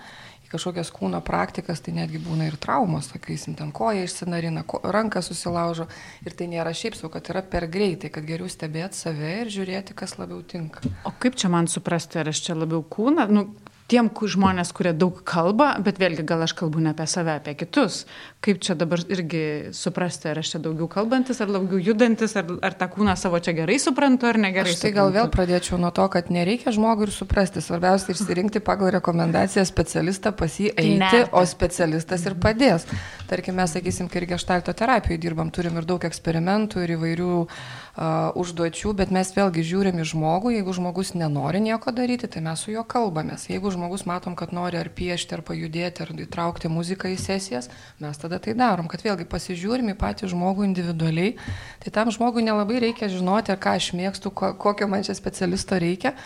[0.54, 5.88] kažkokias kūno praktikas, tai netgi būna ir traumos, sakysim, ten koja išsinarina, ko, ranką susilaužo
[6.24, 9.96] ir tai nėra šiaip sau, kad yra per greitai, kad geriau stebėti save ir žiūrėti,
[9.98, 10.84] kas labiau tinka.
[11.04, 13.48] O kaip čia man suprasti, ar aš čia labiau kūną, nu,
[13.90, 18.04] tiem žmonės, kurie daug kalba, bet vėlgi gal aš kalbu ne apie save, apie kitus.
[18.44, 22.76] Kaip čia dabar irgi suprasti, ar aš čia daugiau kalbantis, ar daugiau judantis, ar, ar
[22.80, 24.72] tą kūną savo čia gerai suprantu, ar negerai.
[24.72, 24.98] Aš tai suprantu.
[25.00, 27.64] gal vėl pradėčiau nuo to, kad nereikia žmogui ir suprasti.
[27.64, 31.24] Svarbiausia išsirinkti pagal rekomendaciją specialistą pas jį eiti, ne.
[31.36, 32.88] o specialistas ir padės.
[33.28, 37.83] Tarkime, mes, sakysim, kai ir gestalto terapijoje dirbam, turim ir daug eksperimentų ir įvairių uh,
[37.94, 42.72] užduočių, bet mes vėlgi žiūrim į žmogų, jeigu žmogus nenori nieko daryti, tai mes su
[42.72, 43.46] juo kalbamės.
[43.46, 47.70] Jeigu žmogus matom, kad nori ar piešti, ar pajudėti, ar įtraukti muziką į sesijas,
[48.02, 51.36] mes tada tai darom, kad vėlgi pasižiūrim į patį žmogų individualiai.
[51.84, 56.16] Tai tam žmogui nelabai reikia žinoti, ką aš mėgstu, kokio man čia specialisto reikia,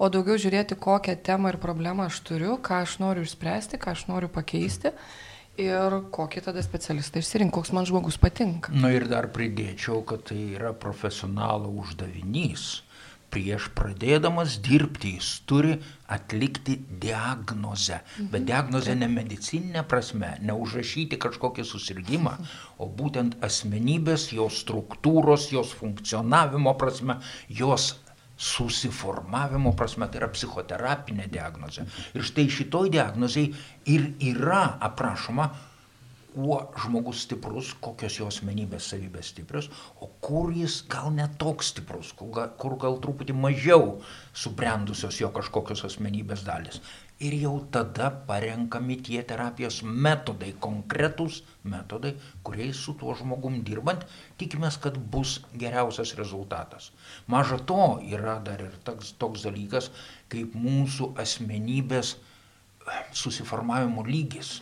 [0.00, 4.08] o daugiau žiūrėti, kokią temą ir problemą aš turiu, ką aš noriu išspręsti, ką aš
[4.08, 4.96] noriu pakeisti
[5.58, 8.72] ir kokį tada specialistą išsirinkti, koks man žmogus patinka.
[8.74, 12.84] Na ir dar pridėčiau, kad tai yra profesionalo uždavinys.
[13.28, 15.74] Prieš pradėdamas dirbti jis turi
[16.08, 17.98] atlikti diagnozę.
[18.00, 18.28] Mhm.
[18.32, 22.38] Bet diagnozę ne medicinė prasme, neužrašyti kažkokį susirgymą,
[22.80, 27.18] o būtent asmenybės, jos struktūros, jos funkcionavimo prasme,
[27.52, 27.98] jos
[28.38, 31.86] susiformavimo prasme, tai yra psichoterapinė diagnozė.
[32.14, 33.48] Ir štai šitoj diagnozėj
[33.90, 35.48] ir yra aprašoma,
[36.38, 39.66] kuo žmogus stiprus, kokios jo asmenybės savybės stiprios,
[39.98, 43.96] o kur jis gal netoks stiprus, kur gal, kur gal truputį mažiau
[44.36, 46.78] subrendusios jo kažkokios asmenybės dalis
[47.18, 52.12] ir jau tada parenkami tie terapijos metodai, konkretūs metodai,
[52.46, 54.04] kuriais su tuo žmogum dirbant
[54.38, 56.92] tikimės, kad bus geriausias rezultatas.
[57.26, 59.90] Maža to yra dar ir toks, toks dalykas,
[60.30, 62.14] kaip mūsų asmenybės
[63.12, 64.60] susiformavimo lygis.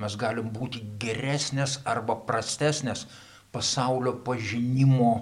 [0.00, 3.04] Mes galim būti geresnės arba prastesnės
[3.52, 5.12] pasaulio pažinimo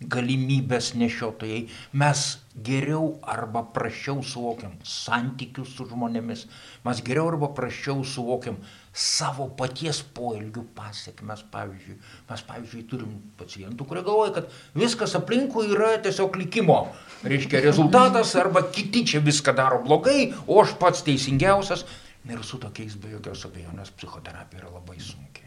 [0.00, 1.62] galimybės nešiotojai,
[1.96, 2.24] mes
[2.66, 6.42] geriau arba prašiau suvokiam santykius su žmonėmis,
[6.84, 8.58] mes geriau arba prašiau suvokiam
[8.92, 11.46] savo paties poelgių pasiekmes.
[11.52, 11.96] Pavyzdžiui,
[12.28, 16.82] mes, pavyzdžiui, turim pacientų, kurie galvoja, kad viskas aplinkui yra tiesiog likimo,
[17.24, 21.88] reiškia rezultatas, arba kiti čia viską daro blogai, o aš pats teisingiausias.
[22.26, 25.44] Ir su tokiais be jokios abejonės psichoterapija yra labai sunki.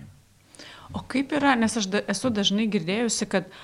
[0.96, 3.58] O kaip yra, nes aš da, esu dažnai girdėjusi, kad uh,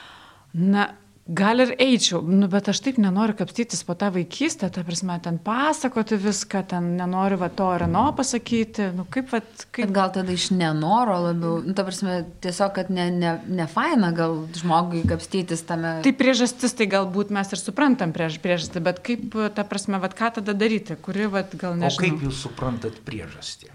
[0.55, 0.87] na,
[1.25, 5.39] gal ir eičiau, nu, bet aš taip nenoriu kapstytis po tą vaikystę, ta prasme, ten
[5.41, 9.87] pasakoti viską, ten nenoriu va to ir ano pasakyti, nu kaip, va, kaip...
[9.87, 14.11] Bet gal tada iš nenoro labiau, nu, ta prasme, tiesiog, kad ne, ne, ne faina
[14.15, 15.97] gal žmogui kapstytis tame.
[16.05, 20.35] Tai priežastis, tai galbūt mes ir suprantam priež, priežastį, bet kaip, ta prasme, va ką
[20.37, 21.97] tada daryti, kuri, va, gal nežinau.
[21.97, 23.73] O kaip jūs suprantat priežastį?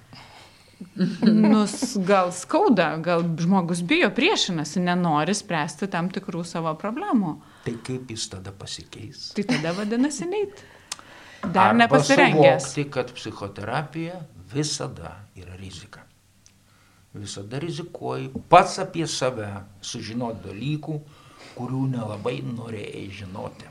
[1.22, 7.34] Nus, gal skauda, gal žmogus bijo, priešinasi, nenori spręsti tam tikrų savo problemų.
[7.64, 9.30] Tai kaip jis tada pasikeis?
[9.36, 10.62] Tai tada vadinasi neit.
[11.40, 12.64] Dar Arba nepasirengęs.
[12.64, 14.20] suvokti, kad psichoterapija
[14.52, 16.04] visada yra rizika.
[17.14, 19.48] Visada rizikuoji pats apie save
[19.82, 20.98] sužinoti dalykų,
[21.56, 23.70] kurių nelabai norėjai žinoti.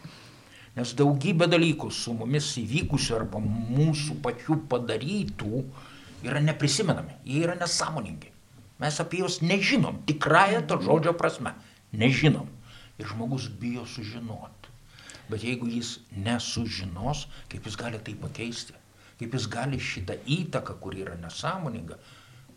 [0.75, 5.63] Nes daugybė dalykų su mumis įvykusių arba mūsų pačių padarytų
[6.23, 8.31] yra neprisimenami, jie yra nesąmoningi.
[8.79, 11.53] Mes apie juos nežinom, tikrąją to žodžio prasme.
[11.91, 12.47] Nežinom.
[12.99, 14.71] Ir žmogus bijo sužinoti.
[15.29, 18.73] Bet jeigu jis nesužinos, kaip jis gali tai pakeisti,
[19.19, 21.99] kaip jis gali šitą įtaką, kuri yra nesąmoninga,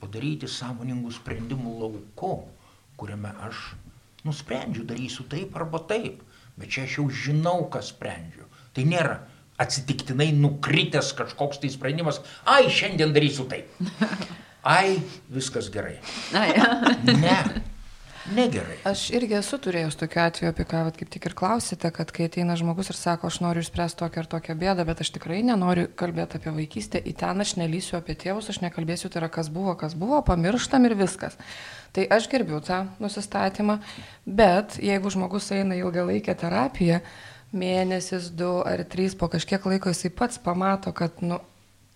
[0.01, 2.33] padaryti sąmoningų sprendimų lauku,
[2.99, 3.73] kuriame aš
[4.27, 6.23] nusprendžiu, darysiu taip arba taip.
[6.57, 8.47] Bet čia aš jau žinau, ką sprendžiu.
[8.77, 9.19] Tai nėra
[9.63, 13.71] atsitiktinai nukritęs kažkoks tai sprendimas, ai, šiandien darysiu taip.
[14.63, 15.97] Ai, viskas gerai.
[16.39, 16.53] Ai,
[17.23, 17.39] Ne,
[18.31, 18.77] negerai.
[18.87, 22.29] Aš irgi esu turėjus tokiu atveju, apie ką vat, kaip tik ir klausite, kad kai
[22.29, 25.89] ateina žmogus ir sako, aš noriu išspręsti tokią ir tokią bėdą, bet aš tikrai nenoriu
[25.99, 29.75] kalbėti apie vaikystę, į ten aš nelysiu apie tėvus, aš nekalbėsiu, tai yra kas buvo,
[29.81, 31.35] kas buvo, pamirštam ir viskas.
[31.93, 33.81] Tai aš gerbiu tą nusistatymą,
[34.25, 37.03] bet jeigu žmogus eina ilgalaikę terapiją,
[37.53, 41.41] mėnesis, du ar trys, po kažkiek laiko jisai pats pamato, kad, nu,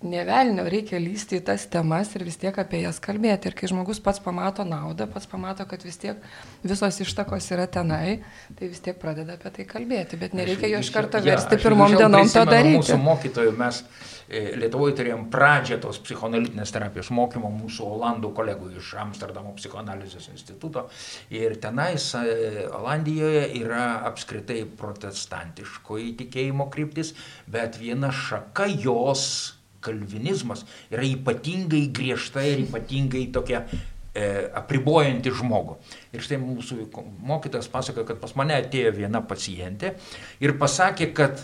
[0.05, 3.49] Nevelnio reikia lysti į tas temas ir vis tiek apie jas kalbėti.
[3.49, 6.21] Ir kai žmogus pats pamato naudą, pats pamato, kad vis tiek
[6.61, 8.19] visos ištakos yra tenai,
[8.59, 10.21] tai vis tiek pradeda apie tai kalbėti.
[10.21, 12.77] Bet nereikia jo iš karto Ja, versti aš pirmom dienom to daryti.
[12.77, 13.81] Mūsų mokytojų mes
[14.29, 20.91] e, Lietuvoje turėjom pradžią tos psichoanalitinės terapijos mokymo mūsų olandų kolegų iš Amsterdamo psichoanalizės instituto.
[21.33, 27.17] Ir tenais e, Olandijoje yra apskritai protestantiškoji tikėjimo kryptis,
[27.49, 29.56] bet viena šaka jos
[29.87, 34.27] kalvinizmas yra ypatingai griežta ir ypatingai tokia e,
[34.61, 35.79] apribojanti žmogų.
[36.17, 36.89] Ir štai mūsų
[37.27, 39.95] mokytas pasakoja, kad pas mane atėjo viena pacientė
[40.43, 41.43] ir pasakė, kad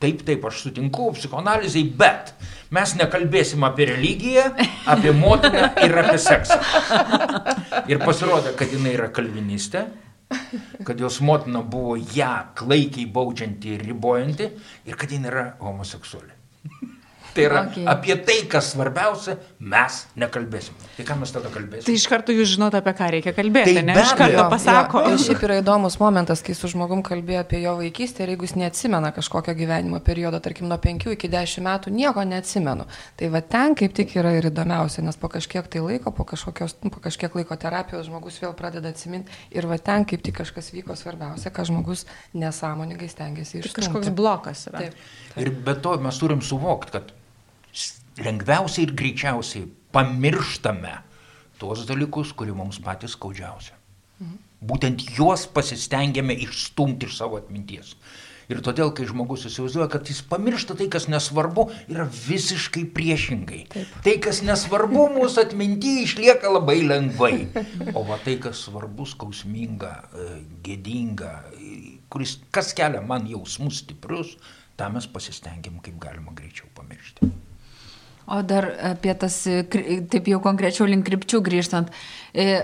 [0.00, 2.32] taip, taip, aš sutinku, psichoanalizai, bet
[2.72, 4.46] mes nekalbėsim apie religiją,
[4.88, 6.60] apie motiną ir apie seksą.
[7.90, 9.84] Ir pasirodė, kad jinai yra kalvinistė,
[10.86, 14.48] kad jos motina buvo ją klaikiai baudžianti ir ribojanti
[14.88, 16.32] ir kad jinai yra homoseksuali.
[17.34, 17.84] Tai yra Okay.
[17.86, 20.74] apie tai, kas svarbiausia, mes nekalbėsim.
[20.96, 21.84] Tai ką mes tada kalbėsim?
[21.86, 23.94] Tai iš karto jūs žinote, apie ką reikia kalbėti, Tai ne?
[24.00, 25.02] Iš karto pasako.
[25.04, 28.48] Jo, ir šiaip yra įdomus momentas, kai su žmogum kalbėjo apie jo vaikystę ir jeigu
[28.48, 32.88] jis neatsimena kažkokio gyvenimo periodo, tarkim nuo 5 iki 10 metų, nieko neatsimenu.
[33.20, 36.76] Tai va ten kaip tik yra ir įdomiausia, nes po kažkiek tai laiko, po, kažkokios,
[36.82, 40.72] nu, po kažkiek laiko terapijos žmogus vėl pradeda atsiminti ir va ten kaip tik kažkas
[40.74, 43.80] vyko svarbiausia, ką žmogus nesąmoningai stengiasi Tai išspręsti.
[43.86, 44.78] kažkoks blokas yra.
[44.86, 44.94] Taip.
[45.38, 47.12] Ir be to mes turim suvokti, kad
[48.24, 50.96] lengviausiai ir greičiausiai pamirštame
[51.60, 53.76] tuos dalykus, kurie mums patys skaudžiausia.
[54.60, 57.94] Būtent juos pasistengėme išstumti iš savo atminties.
[58.50, 63.60] Ir todėl, kai žmogus įsivaizduoja, kad jis pamiršta tai, kas nesvarbu, yra visiškai priešingai.
[63.70, 63.92] Taip.
[64.02, 67.34] Tai, kas nesvarbu, mūsų atmintyje išlieka labai lengvai.
[67.94, 70.26] O va tai, kas svarbu, skausminga, e,
[70.66, 71.76] gėdinga, e,
[72.10, 74.34] kuris, kas kelia man jausmus stiprius,
[74.80, 77.30] tą mes pasistengiam kaip galima greičiau pamiršti.
[78.30, 79.36] O dar apie tas,
[80.12, 81.90] taip jau konkrečiau link krypčių grįžtant.
[82.34, 82.62] e,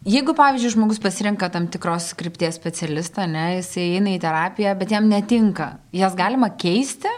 [0.00, 5.10] Jeigu, pavyzdžiui, žmogus pasirenka tam tikros krypties specialistą, ne, jis eina į terapiją, bet jam
[5.10, 7.10] netinka, jas galima keisti?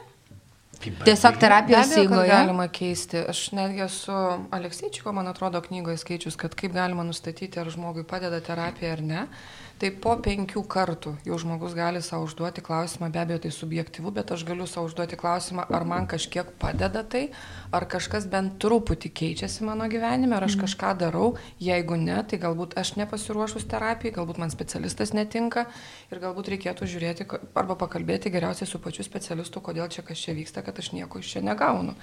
[0.82, 2.26] Tiesiog terapijos eigoje?
[2.26, 3.20] galima keisti.
[3.30, 4.16] Aš netgi su
[4.50, 9.26] Alekseičiko, man atrodo, knygoje skaičius, kad kaip galima nustatyti, ar žmogui padeda terapija ar ne.
[9.82, 14.28] Tai po penkių kartų jau žmogus gali savo užduoti klausimą, be abejo, tai subjektivu, bet
[14.30, 17.24] aš galiu savo užduoti klausimą, ar man kažkiek padeda tai,
[17.74, 21.32] ar kažkas bent truputį keičiasi mano gyvenime, ar aš kažką darau.
[21.58, 25.64] Jeigu ne, tai galbūt aš nepasiruošus terapijai, galbūt man specialistas netinka
[26.14, 27.26] ir galbūt reikėtų žiūrėti
[27.58, 31.32] arba pakalbėti geriausiai su pačiu specialistu, kodėl čia kas čia vyksta, kad aš nieko iš
[31.34, 31.96] čia negaunu.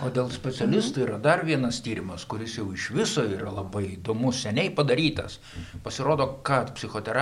[0.00, 4.72] O dėl specialistų yra dar vienas tyrimas, kuris jau iš viso yra labai įdomus, seniai
[4.72, 5.36] padarytas.
[5.84, 6.72] Pasirodo, kad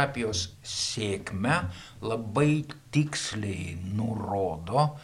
[0.05, 1.55] psichoterapijos sėkme
[2.03, 4.97] labai tiksliai nurodo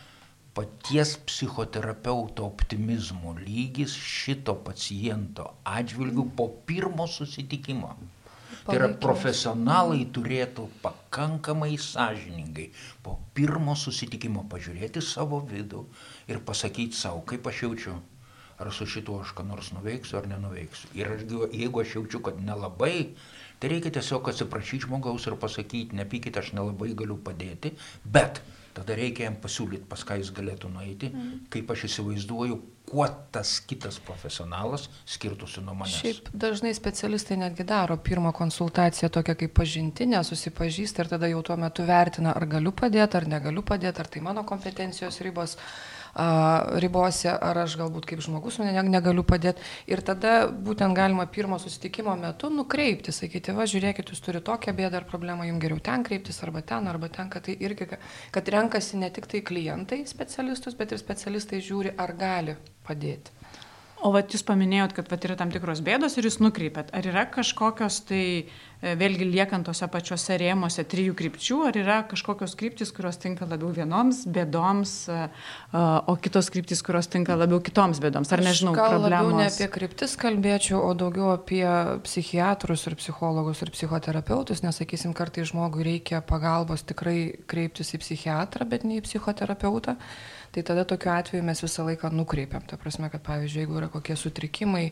[0.54, 7.96] paties psichoterapeuto optimizmo lygis šito paciento atžvilgių po pirmo susitikimo.
[8.66, 12.68] Tai yra profesionalai turėtų pakankamai sąžiningai
[13.02, 15.86] po pirmo susitikimo pažiūrėti savo vidų
[16.28, 17.96] ir pasakyti savo, kaip aš jaučiu.
[18.60, 20.92] Ar su šituo aš ką nors nuveiksiu ar nenuveiksiu.
[20.98, 23.14] Ir aš, jeigu aš jaučiu, kad nelabai,
[23.58, 27.72] tai reikia tiesiog atsiprašyti žmogaus ir pasakyti, nepykit, aš nelabai galiu padėti,
[28.04, 28.42] bet
[28.76, 31.10] tada reikia jam pasiūlyti, pas ką jis galėtų nueiti,
[31.52, 32.58] kaip aš įsivaizduoju,
[32.90, 36.00] kuo tas kitas profesionalas skirtųsi nuo manęs.
[36.02, 41.58] Šiaip dažnai specialistai netgi daro pirmą konsultaciją tokią kaip pažintinę, susipažįsta ir tada jau tuo
[41.60, 45.56] metu vertina, ar galiu padėti, ar negaliu padėti, ar tai mano kompetencijos ribos
[46.82, 49.62] ribose, ar aš galbūt kaip žmogus ne, negaliu padėti.
[49.90, 55.02] Ir tada būtent galima pirmo susitikimo metu nukreipti, sakyti, va, žiūrėkit, jūs turite tokią bėdą
[55.02, 57.88] ar problemą, jums geriau ten kreiptis, arba ten, arba ten, kad tai irgi,
[58.34, 63.39] kad renkasi ne tik tai klientai specialistus, bet ir specialistai žiūri, ar gali padėti.
[64.00, 66.88] O vat jūs paminėjot, kad vat yra tam tikros bėdos ir jūs nukreipėt.
[66.96, 68.22] Ar yra kažkokios tai,
[68.80, 73.74] e, vėlgi liekant tose pačiose rėmose, trijų krypčių, ar yra kažkokios kryptis, kurios tinka labiau
[73.76, 78.32] vienoms bėdoms, e, e, o kitos kryptis, kurios tinka labiau kitoms bėdoms?
[78.32, 79.42] Ar nežinau, gal labiau problemos?
[79.42, 81.66] ne apie kryptis kalbėčiau, o daugiau apie
[82.08, 88.64] psichiatrus ir psichologus ir psichoterapeutus, nes, sakysim, kartai žmogui reikia pagalbos tikrai kreiptis į psichiatrą,
[88.64, 89.98] bet ne į psichoterapeutą.
[90.50, 92.64] Tai tada tokiu atveju mes visą laiką nukreipiam.
[92.66, 94.88] Ta prasme, kad pavyzdžiui, jeigu yra kokie sutrikimai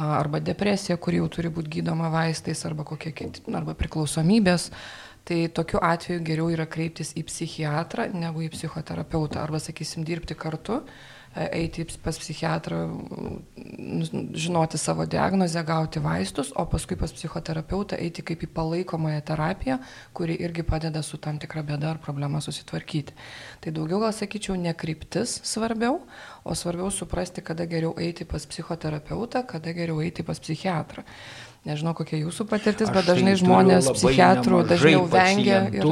[0.00, 3.12] arba depresija, kuri jau turi būti gydoma vaistais arba kokie
[3.52, 4.70] arba priklausomybės,
[5.28, 10.80] tai tokiu atveju geriau yra kreiptis į psichiatrą negu į psichoterapeutą arba, sakysim, dirbti kartu
[11.34, 12.78] eiti pas psichiatrą,
[14.34, 19.78] žinoti savo diagnozę, gauti vaistus, o paskui pas psichoterapeutą eiti kaip į palaikomąją terapiją,
[20.14, 23.16] kuri irgi padeda su tam tikra bėda ar problema susitvarkyti.
[23.60, 26.00] Tai daugiau gal sakyčiau, ne kryptis svarbiau,
[26.44, 31.02] o svarbiau suprasti, kada geriau eiti pas psichoterapeutą, kada geriau eiti pas psichiatrą.
[31.64, 35.88] Nežinau, kokia jūsų patirtis, bet tai dažnai žmonės psichiatrų dažniau vengia ir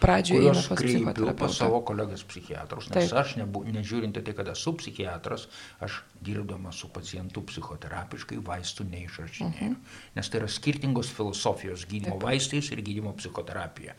[0.00, 3.20] pradžioje pas kreipiu pas savo kolegas psichiatrus, nes Taip.
[3.20, 5.46] Aš nebu, nežiūrint tai, kad esu psichiatras,
[5.80, 9.70] aš dirbdamas su pacientu psichoterapiškai vaistų neišrašinėjau.
[9.70, 10.10] Uh -huh.
[10.16, 12.22] Nes tai yra skirtingos filosofijos- gydymo Taip.
[12.22, 13.94] vaistais ir gydymo psichoterapija.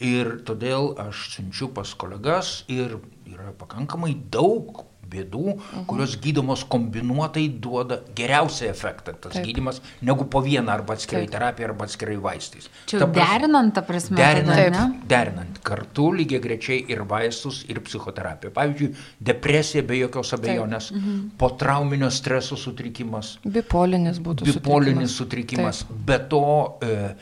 [0.00, 5.84] Ir todėl aš siunčiu pas kolegas ir yra pakankamai daug bėdų, -huh.
[5.86, 9.46] kurios gydomos kombinuotai duoda geriausią efektą, tas Taip.
[9.46, 11.32] gydimas, negu po vieną arba atskirai Taip.
[11.32, 12.68] terapiją arba atskirai vaistais.
[12.86, 15.00] Čia Ta prasme- derinant, ta prasme, Derinant, ne?
[15.06, 18.52] derinant kartu lygiai grečiai ir vaistus, ir psichoterapiją.
[18.52, 21.28] Pavyzdžiui, depresija be jokios abejonės, mhm.
[21.38, 27.14] po trauminio streso sutrikimas, Bipolinis būtų bipolinis sutrikimas, be to e,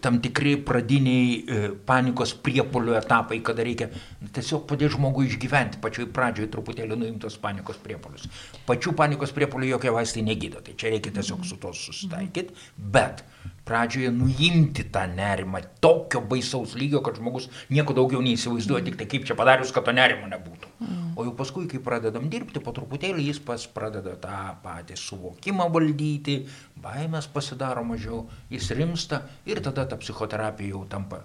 [0.00, 3.88] tam tikri pradiniai e, panikos priepolių etapai, kada reikia
[4.34, 8.28] tiesiog padėti žmogui išgyventi, pačioj pradžioj truputėlį nuimtos panikos priepolius.
[8.68, 13.24] Pačių panikos priepolių jokie vaistai negydo, tai čia reikia tiesiog su to susitaikyti, bet
[13.68, 19.28] pradžioje nuimti tą nerimą tokio baisaus lygio, kad žmogus nieko daugiau neįsivaizduoja, tik tai kaip
[19.28, 20.72] čia padarius, kad to nerimo nebūtų.
[21.16, 26.38] O jau paskui, kai pradedam dirbti, po truputėlį jis pas pradeda tą patį suvokimą valdyti,
[26.82, 31.20] baimės pasidaro mažiau, jis rimsta ir tada ta psichoterapija jau tampa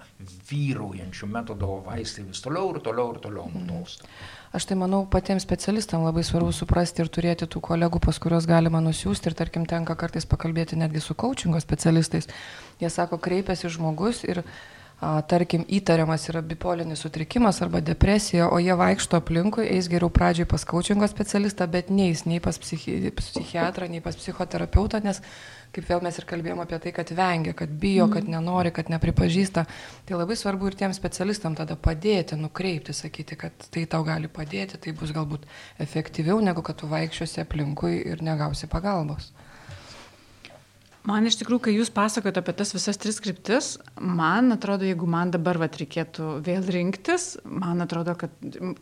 [0.52, 4.12] vyraujančių metodo, vaistai vis toliau ir toliau ir toliau nutolsta.
[4.56, 8.80] Aš tai manau, patiems specialistams labai svarbu suprasti ir turėti tų kolegų, pas kuriuos galima
[8.84, 12.30] nusiųsti ir tarkim tenka kartais pakalbėti netgi su coachingo specialistais.
[12.80, 18.78] Jie sako, kreipiasi žmogus ir a, tarkim įtariamas yra bipolinis sutrikimas arba depresija, o jie
[18.80, 24.00] vaikšto aplinkui, eis geriau pradžioj pas coachingo specialistą, bet neis nei pas psichi psichiatrą, nei
[24.06, 25.20] pas psichoterapeutą, nes
[25.76, 29.66] kaip vėl mes ir kalbėjome apie tai, kad vengia, kad bijo, kad nenori, kad nepripažįsta.
[30.08, 34.80] Tai labai svarbu ir tiem specialistam tada padėti, nukreipti, sakyti, kad tai tau gali padėti,
[34.82, 35.46] tai bus galbūt
[35.84, 39.32] efektyviau, negu kad tu vaikščiosi aplinkui ir negausi pagalbos.
[41.08, 45.30] Man iš tikrųjų, kai jūs pasakojate apie tas visas tris kryptis, man atrodo, jeigu man
[45.32, 48.34] dabar vat, reikėtų vėl rinktis, man atrodo, kad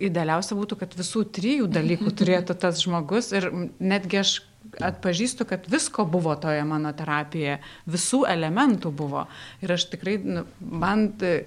[0.02, 4.40] idealiausia būtų, kad visų trijų dalykų turėtų tas žmogus ir netgi aš
[4.84, 7.60] atpažįstu, kad visko buvo toje mano terapijoje,
[7.90, 9.26] visų elementų buvo.
[9.64, 11.46] Ir aš tikrai, nu, man e,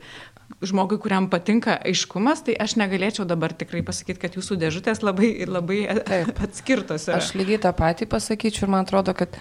[0.64, 5.80] žmogui, kuriam patinka aiškumas, tai aš negalėčiau dabar tikrai pasakyti, kad jūsų dėžutės labai, labai
[6.46, 7.08] atskirtos.
[7.08, 7.20] Yra.
[7.20, 9.36] Aš lygiai tą patį pasakyčiau ir man atrodo, kad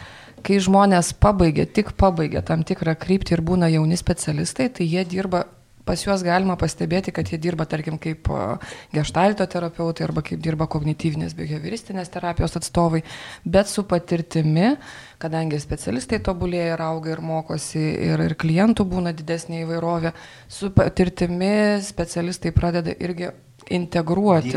[0.45, 5.45] kai žmonės pabaigia, tik pabaigia tam tikrą kryptį ir būna jauni specialistai, tai jie dirba
[5.88, 8.30] pas juos galima pastebėti, kad jie dirba, tarkim, kaip
[8.93, 13.02] gestalto terapeutai arba kaip dirba kognityvinės behavioristinės terapijos atstovai,
[13.45, 14.76] bet su patirtimi,
[15.21, 20.13] kadangi specialistai tobulėja ir auga ir mokosi ir, ir klientų būna didesnė įvairovė,
[20.52, 23.32] su patirtimi specialistai pradeda irgi
[23.69, 24.53] integruoti.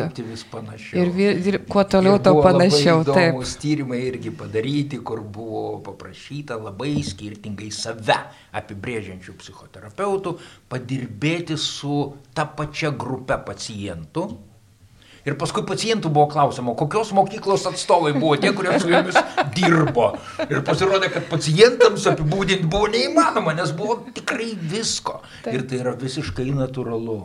[0.92, 3.04] Ir vir, kuo toliau, tuo panašiau.
[3.08, 3.40] Taip.
[3.60, 8.18] tyrimai irgi padaryti, kur buvo paprašyta labai skirtingai save
[8.60, 10.36] apibrėžiančių psichoterapeutų
[10.70, 11.96] padirbėti su
[12.34, 14.28] ta pačia grupe pacientų
[15.28, 19.18] Ir paskui pacientų buvo klausima, kokios mokyklos atstovai buvo tie, kurie su jomis
[19.56, 20.14] dirbo.
[20.46, 25.18] Ir pasirodė, kad pacientams apibūdinti buvo neįmanoma, nes buvo tikrai visko.
[25.44, 25.58] Taip.
[25.58, 27.20] Ir tai yra visiškai natūralu.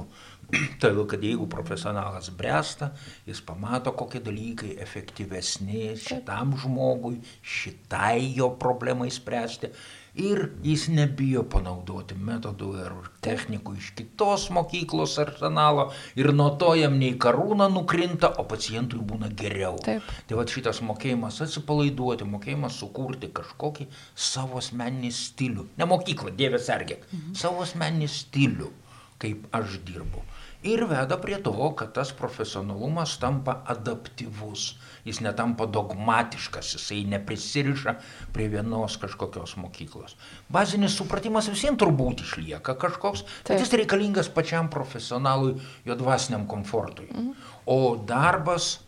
[0.81, 2.91] Todėl, kad jeigu profesionalas bręsta,
[3.27, 9.71] jis pamato, kokie dalykai efektyvesni šitam žmogui, šitai jo problemai spręsti
[10.15, 12.93] ir jis nebijo panaudoti metodų ir
[13.25, 19.31] technikų iš kitos mokyklos arsenalo ir nuo to jam nei karūna nukrinta, o pacientui būna
[19.35, 19.75] geriau.
[19.83, 20.07] Taip.
[20.27, 25.67] Tai va šitas mokėjimas atsipalaiduoti, mokėjimas sukurti kažkokį savo asmeninį stilių.
[25.79, 27.35] Ne mokyklą, Dievės sergėk, mhm.
[27.35, 28.71] savo asmeninį stilių,
[29.19, 30.23] kaip aš dirbu
[30.65, 34.65] ir veda prie to, kad tas profesionalumas tampa adaptyvus,
[35.05, 37.95] jis netampa dogmatiškas, jisai neprisiriša
[38.33, 40.15] prie vienos kažkokios mokyklos.
[40.49, 43.51] Bazinis supratimas visiems turbūt išlieka kažkoks, Taip.
[43.53, 47.11] bet jis reikalingas pačiam profesionalui, jo dvasiniam komfortui.
[47.13, 47.51] Mhm.
[47.65, 48.79] O darbas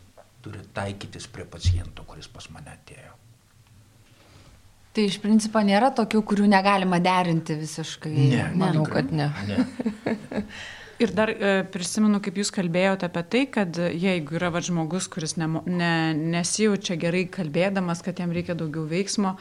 [0.42, 3.14] turi taikytis prie paciento, kuris pas mane atėjo.
[4.98, 8.14] Tai iš principo nėra tokių, kurių negalima derinti visiškai.
[8.32, 9.28] Ne, manau, kad ne.
[9.46, 10.42] ne.
[10.98, 15.36] Ir dar e, prisimenu, kaip jūs kalbėjote apie tai, kad jeigu yra va, žmogus, kuris
[15.38, 15.90] ne, ne,
[16.34, 19.36] nesijaučia gerai kalbėdamas, kad jam reikia daugiau veiksmo,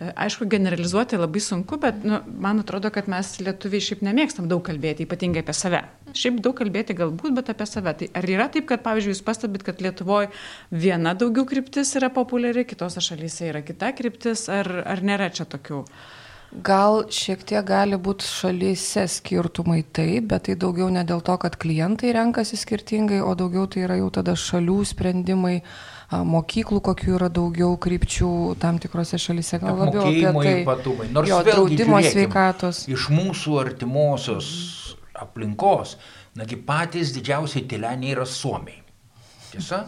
[0.00, 4.66] e, aišku, generalizuoti labai sunku, bet nu, man atrodo, kad mes lietuviai šiaip nemėgstam daug
[4.66, 5.84] kalbėti, ypatingai apie save.
[6.10, 7.94] Šiaip daug kalbėti galbūt, bet apie save.
[8.02, 10.34] Tai ar yra taip, kad, pavyzdžiui, jūs pastebit, kad Lietuvoje
[10.74, 15.84] viena daugiau kryptis yra populiari, kitose šalyse yra kita kryptis, ar, ar nėra čia tokių?
[16.64, 21.58] Gal šiek tiek gali būti šalyse skirtumai taip, bet tai daugiau ne dėl to, kad
[21.60, 25.58] klientai renkasi skirtingai, o daugiau tai yra jau tada šalių sprendimai,
[26.10, 28.30] mokyklų, kokių yra daugiau krypčių
[28.62, 30.56] tam tikrose šalyse, gal labiau apie tai.
[30.62, 31.08] Ypatumai.
[31.12, 32.84] Nors jo, draudimo sveikatos.
[32.88, 34.50] Iš mūsų artimosios
[35.16, 35.96] aplinkos,
[36.38, 38.80] nagi patys didžiausiai tyleniai yra Suomiai.
[39.50, 39.84] Tiesa?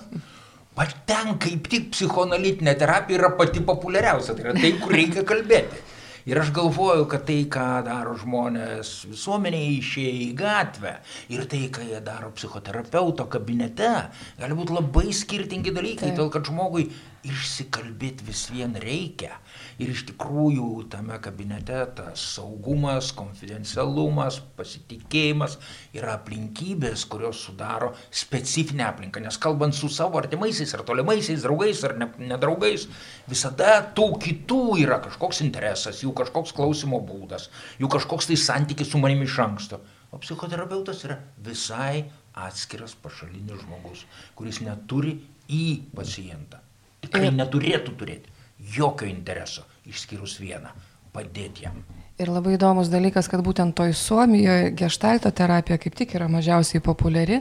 [0.79, 5.81] Bet ten kaip tik psichoanalitinė terapija yra pati populiariausia, tai yra tai, kur reikia kalbėti.
[6.29, 10.91] Ir aš galvoju, kad tai, ką daro žmonės visuomenėje išėję į gatvę
[11.33, 13.93] ir tai, ką jie daro psichoterapeuto kabinete,
[14.37, 16.91] gali būti labai skirtingi dalykai, todėl kad žmogui
[17.25, 19.39] išsikalbėti vis vien reikia.
[19.79, 25.55] Ir iš tikrųjų tame kabinete tas saugumas, konfidencialumas, pasitikėjimas
[25.95, 29.23] yra aplinkybės, kurios sudaro specifinę aplinką.
[29.23, 32.89] Nes kalbant su savo artimaisiais ar tolimaisiais draugais ar nedraugais,
[33.31, 37.47] visada tų kitų yra kažkoks interesas, jų kažkoks klausimo būdas,
[37.79, 39.83] jų kažkoks tai santykis su manimi iš anksto.
[40.11, 46.65] O psichoterapeutas yra visai atskiras pašalinis žmogus, kuris neturi į pacientą
[47.05, 48.38] tikrai neturėtų turėti
[48.77, 50.71] jokio intereso, išskyrus vieną-
[51.15, 51.83] padėti jam.
[52.19, 57.37] Ir labai įdomus dalykas, kad būtent toj Suomijoje gestalto terapija kaip tik yra mažiausiai populiari,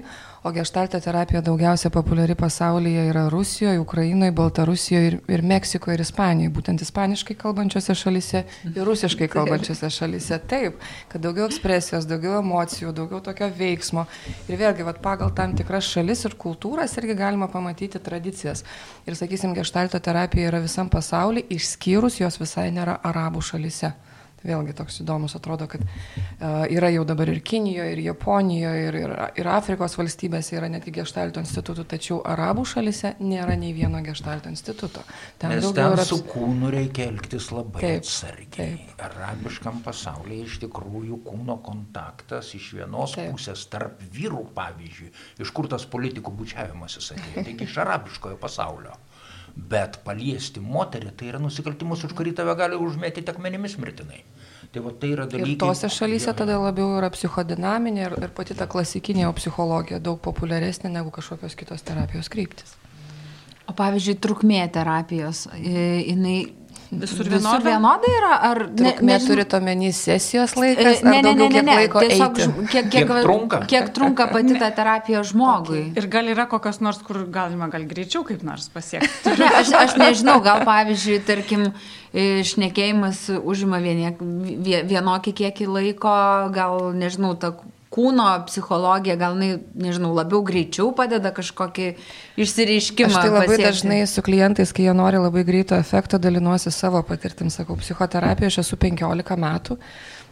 [0.45, 6.53] o gestalto terapija daugiausia populiari pasaulyje yra Rusijoje, Ukrainoje, Baltarusijoje ir, ir Meksikoje ir Ispanijoje,
[6.59, 10.38] būtent ispaniškai kalbančiose šalise ir rusiškai kalbančiose šalise.
[10.45, 10.78] Taip,
[11.09, 14.05] kad daugiau ekspresijos, daugiau emocijų, daugiau tokio veiksmo.
[14.45, 18.61] Ir vėlgi, vat, pagal tam tikras šalis ir kultūras irgi galima pamatyti tradicijas.
[19.09, 23.97] Ir sakysim, gestalto terapija yra visam pasaulyje, išskyrus jos visai nėra arabų šalise.
[24.45, 29.13] Vėlgi toks įdomus atrodo, kad uh, yra jau dabar ir Kinijoje, ir Japonijoje, ir, ir,
[29.41, 35.01] ir Afrikos valstybėse yra netgi gestalto institutų, tačiau arabų šalise nėra nei vieno gestalto instituto.
[35.41, 36.05] Ten Nes ten yra...
[36.05, 38.77] su kūnu reikia elgtis labai taip, atsargiai.
[38.77, 39.03] Taip.
[39.07, 43.33] Arabiškam pasaulyje iš tikrųjų kūno kontaktas iš vienos taip.
[43.33, 45.11] pusės tarp vyrų, pavyzdžiui,
[45.43, 48.93] iš kur tas politikų bučiavimas jis atėjo, taigi iš arabiškojo pasaulio.
[49.58, 54.22] Bet paliesti moterį tai yra nusikaltimus, už kurį tave gali užmėtyti akmenimis mirtinai.
[54.72, 55.55] Tai, va, tai yra dalykai.
[55.55, 60.91] Ir tose šalyse tada labiau yra psichodinaminė ir, ir pati ta klasikinė psichologija daug populiaresnė
[60.93, 62.76] negu kažkokios kitos terapijos kryptis.
[63.68, 66.38] O pavyzdžiui, trukmė terapijos, jinai
[66.91, 67.57] Visur vienodai?
[67.57, 68.31] Visur vienodai yra?
[68.47, 71.01] Ar ne, neturit omeny sesijos laikas?
[71.03, 71.75] Ne, ne, ne, ne, ne.
[71.91, 73.61] Tiesiog kiek, kiek, kiek, trunka?
[73.67, 75.81] kiek trunka pati ta terapija žmogui.
[75.89, 75.99] Okay.
[75.99, 79.35] Ir gal yra kokios nors, kur galima gal greičiau kaip nors pasiekti?
[79.41, 81.67] ne, aš, aš nežinau, gal pavyzdžiui, tarkim,
[82.15, 86.19] šnekėjimas užima vienokį kiekį laiko,
[86.55, 87.57] gal nežinau, ta
[87.98, 91.88] kūno psichologija, gal, jinai, nežinau, labiau greičiau padeda kažkokį
[92.38, 93.10] išsireiškimą.
[93.10, 93.66] Aš tai labai pasiekti.
[93.66, 98.62] dažnai su klientais, kai jie nori labai greito efekto, dalinuosi savo patirtim, sakau, psichoterapijoje aš
[98.64, 99.82] esu 15 metų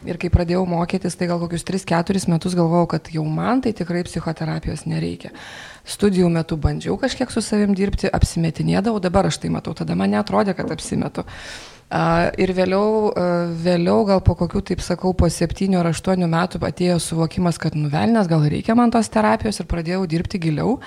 [0.06, 4.04] Ir kai pradėjau mokytis, tai gal kokius 3-4 metus galvojau, kad jau man tai tikrai
[4.06, 5.32] psichoterapijos nereikia.
[5.88, 10.54] Studijų metu bandžiau kažkiek su savim dirbti, apsimetinėdavau, dabar aš tai matau, tada man netrodė,
[10.58, 11.26] kad apsimetu.
[11.86, 13.12] Ir vėliau,
[13.62, 18.26] vėliau, gal po kokių, taip sakau, po septynių ar aštuonių metų atėjo suvokimas, kad nuvelnės
[18.26, 20.80] gal reikia man tos terapijos ir pradėjau dirbti giliau.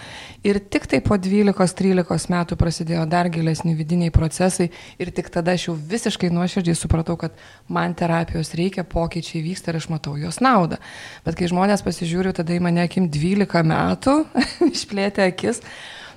[0.42, 5.68] Ir tik tai po 12-13 metų prasidėjo dar gilesni vidiniai procesai ir tik tada aš
[5.68, 7.36] jau visiškai nuoširdžiai supratau, kad
[7.70, 10.80] man terapijos reikia, pokyčiai vyksta ir aš matau jos naudą.
[11.22, 14.18] Bet kai žmonės pasižiūriu, tada į mane akim 12 metų,
[14.74, 15.62] išplėtė akis.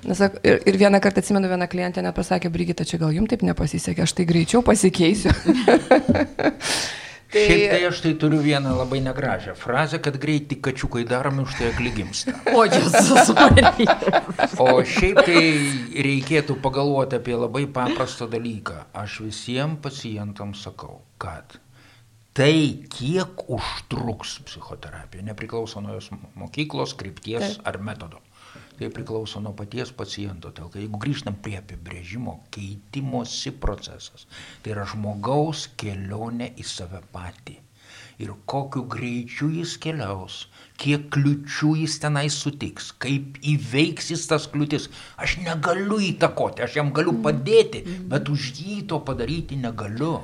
[0.02, 3.44] Nes, ir, ir vieną kartą atsimenu, viena klientė net pasakė, Brigita, čia gal jums taip
[3.46, 5.30] nepasisekė, aš tai greičiau pasikeisiu.
[7.34, 7.44] tai...
[7.46, 11.70] Šiaip tai aš tai turiu vieną labai negražią frazę, kad greitai kačiukai daromi už tai
[11.70, 12.34] akligimsta.
[12.58, 13.30] O Jėzus,
[14.58, 15.46] O šiaip tai
[16.10, 18.88] reikėtų pagalvoti apie labai paprastą dalyką.
[18.98, 21.60] Aš visiems pacientams sakau, kad
[22.34, 22.58] tai,
[22.90, 27.70] kiek užtruks psichoterapija, nepriklauso nuo jos mokyklos, krypties Taip.
[27.70, 28.26] ar metodo
[28.82, 30.50] tai priklauso nuo paties paciento.
[30.50, 34.26] Tai jeigu grįžtam prie apibrėžimo, keitimosi procesas,
[34.64, 37.60] tai yra žmogaus kelionė į save patį.
[38.22, 40.36] Ir kokiu greičiu jis keliaus,
[40.82, 44.90] kiek kliučių jis tenai sutiks, kaip įveiks jis tas kliūtis.
[45.22, 50.20] Aš negaliu įtakoti, aš jam galiu padėti, bet už jį to padaryti negaliu.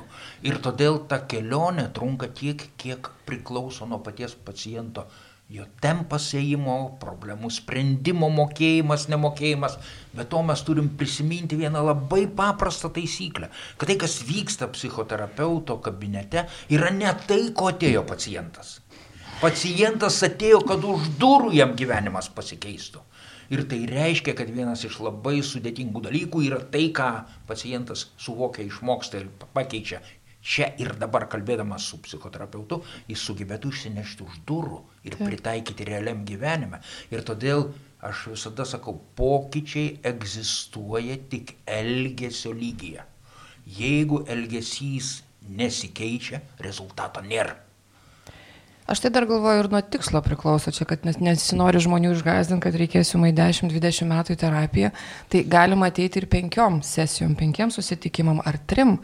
[0.46, 5.08] Ir todėl ta kelionė trunka tiek, kiek priklauso nuo paties paciento
[5.48, 9.78] jo tempas ėjimo, problemų sprendimo mokėjimas, nemokėjimas.
[10.12, 13.48] Bet to mes turim prisiminti vieną labai paprastą taisyklę,
[13.80, 18.78] kad tai, kas vyksta psichoterapeuto kabinete, yra ne tai, ko atėjo pacientas.
[19.40, 23.04] Pacientas atėjo, kad už durų jam gyvenimas pasikeistų.
[23.48, 27.08] Ir tai reiškia, kad vienas iš labai sudėtingų dalykų yra tai, ką
[27.48, 30.02] pacientas suvokia, išmoksta ir pakeičia
[30.48, 32.80] čia ir dabar kalbėdamas su psichoterapeutu,
[33.10, 35.26] jis sugebėtų išsinešti už durų ir Taip.
[35.28, 36.80] pritaikyti realiam gyvenime.
[37.12, 37.68] Ir todėl
[38.08, 43.04] aš visada sakau, pokyčiai egzistuoja tik elgesio lygyje.
[43.78, 45.18] Jeigu elgesys
[45.48, 47.67] nesikeičia, rezultato nėra.
[48.88, 52.76] Aš tai dar galvoju ir nuo tikslo priklauso čia, kad nes, nesinori žmonių išgazdinti, kad
[52.80, 54.88] reikės jumai 10-20 metų į terapiją,
[55.28, 58.94] tai galima ateiti ir penkiom sesijom, penkiem susitikimam ar trim,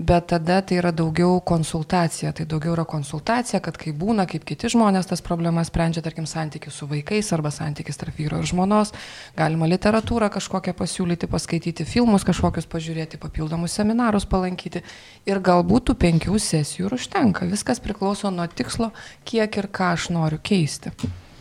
[0.00, 4.70] bet tada tai yra daugiau konsultacija, tai daugiau yra konsultacija, kad kai būna, kaip kiti
[4.72, 8.94] žmonės tas problemas sprendžia, tarkim, santykius su vaikais arba santykis tarp vyro ir žmonos,
[9.36, 14.80] galima literatūrą kažkokią pasiūlyti, paskaityti filmus kažkokius pažiūrėti, papildomus seminarus palankyti.
[15.28, 17.44] Ir galbūt tų penkių sesijų ir užtenka.
[17.52, 18.94] Viskas priklauso nuo tikslo
[19.26, 20.94] kiek ir ką aš noriu keisti.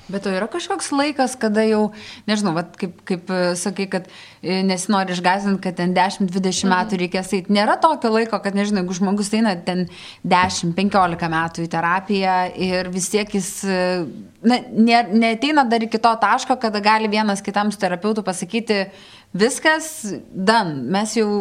[0.05, 1.87] Bet to yra kažkoks laikas, kada jau,
[2.29, 6.73] nežinau, vat, kaip, kaip e, sakai, kad e, nesinori išgazinti, kad ten 10-20 mhm.
[6.75, 7.53] metų reikės eiti.
[7.55, 9.87] Nėra tokio laiko, kad, nežinau, jeigu žmogus eina ten
[10.29, 13.79] 10-15 metų į terapiją ir vis tiek jis e,
[14.45, 18.83] na, ne, neteina dar iki to taško, kada gali vienas kitam su terapeutu pasakyti,
[19.33, 19.89] viskas,
[20.29, 21.31] dan, mes jau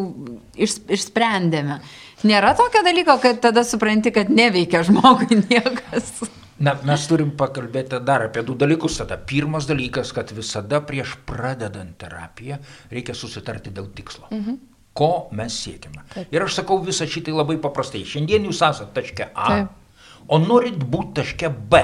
[0.57, 1.83] iš, išsprendėme.
[2.25, 6.25] Nėra tokio dalyko, kad tada supranti, kad neveikia žmogui niekas.
[6.65, 9.01] Na, mes turim pakalbėti dar apie du dalykus.
[9.03, 12.61] Tada pirmas dalykas, kad visada prieš pradedant terapiją
[12.93, 14.31] reikia susitarti dėl tikslo.
[14.31, 14.63] Mhm.
[14.95, 16.05] Ko mes siekime.
[16.13, 16.31] Taip.
[16.31, 18.05] Ir aš sakau visą šitą labai paprastai.
[18.07, 20.01] Šiandien jūs esate taške A, Taip.
[20.31, 21.83] o norit būti taške B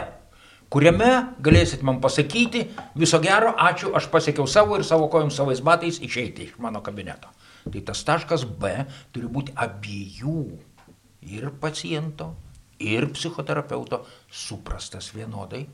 [0.71, 1.11] kuriame
[1.43, 2.63] galėsit man pasakyti
[2.99, 7.29] viso gero, ačiū, aš pasiekiau savo ir savo kojom savais batais išeiti iš mano kabineto.
[7.67, 8.73] Tai tas taškas B
[9.13, 10.39] turi būti abiejų
[11.29, 12.33] ir paciento,
[12.81, 15.67] ir psichoterapeuto suprastas vienodai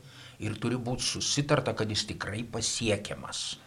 [0.43, 3.57] ir turi būti susitarta, kad jis tikrai pasiekiamas.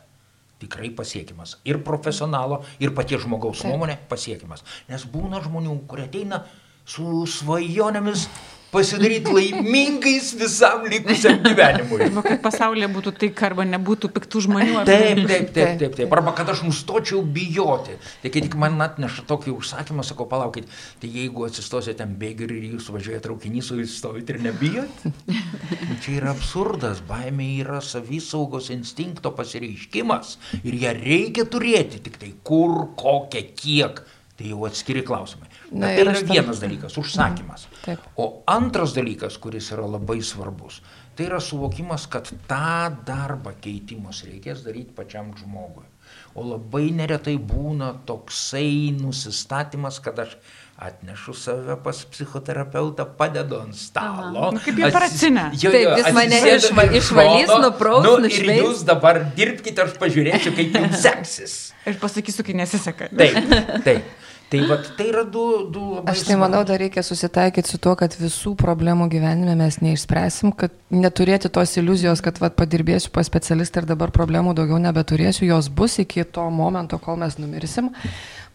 [0.60, 1.56] Tikrai pasiekiamas.
[1.64, 4.62] Ir profesionalo, ir paties žmogaus nuomonė pasiekiamas.
[4.90, 6.44] Nes būna žmonių, kurie ateina
[6.84, 8.26] su svajonėmis
[8.70, 12.04] pasidaryti laimingais visam likusiam gyvenimui.
[12.06, 14.76] Arba kad pasaulyje būtų taika, arba nebūtų piktų žmonių.
[14.88, 16.14] Taip, taip, taip, taip, taip.
[16.16, 17.96] Arba kad aš nustočiau bijoti.
[18.22, 20.70] Tai kai tik man atneša tokį užsakymą, sakau, palaukit,
[21.02, 25.04] tai jeigu atsistosite ten bėgių ir jūs važiuojate traukinys, o jūs stovite ir nebijot.
[25.10, 32.32] Nu, čia yra absurdas, baimė yra savisaugos instinkto pasireiškimas ir ją reikia turėti, tik tai
[32.46, 34.02] kur, kokią, kiek.
[34.40, 35.49] Tai jau atskiri klausimai.
[35.70, 37.66] Na, tai yra vienas dalykas- užsakymas.
[37.66, 37.82] Mhm.
[37.84, 37.98] Taip.
[38.16, 40.80] O antras dalykas, kuris yra labai svarbus,
[41.16, 45.86] tai yra suvokimas, kad tą darbą keitimus reikės daryti pačiam žmogui.
[46.34, 50.36] O labai neretai būna toksai nusistatymas, kad aš
[50.80, 54.46] atnešu save pas psichoterapeutą, padedu ant stalo.
[54.54, 55.50] Nu, kaip operacinė.
[55.60, 58.48] Jo, Taip, jis mane išva, išvalys, nupraus, nu, nušveis.
[58.48, 61.58] Ir jūs dabar dirbkite, aš pažiūrėsiu, kaip jums seksis.
[61.90, 63.10] Ir pasakysiu, kai nesiseka.
[63.12, 63.52] Taip,
[63.84, 64.08] taip.
[64.50, 66.10] Tai, vat, tai yra du, du labai.
[66.10, 70.74] Aš tai manau, dar reikia susitaikyti su tuo, kad visų problemų gyvenime mes neišspręsim, kad
[70.90, 76.00] neturėti tos iliuzijos, kad vat, padirbėsiu pas specialistą ir dabar problemų daugiau nebeturėsiu, jos bus
[76.02, 77.92] iki to momento, kol mes numirsim.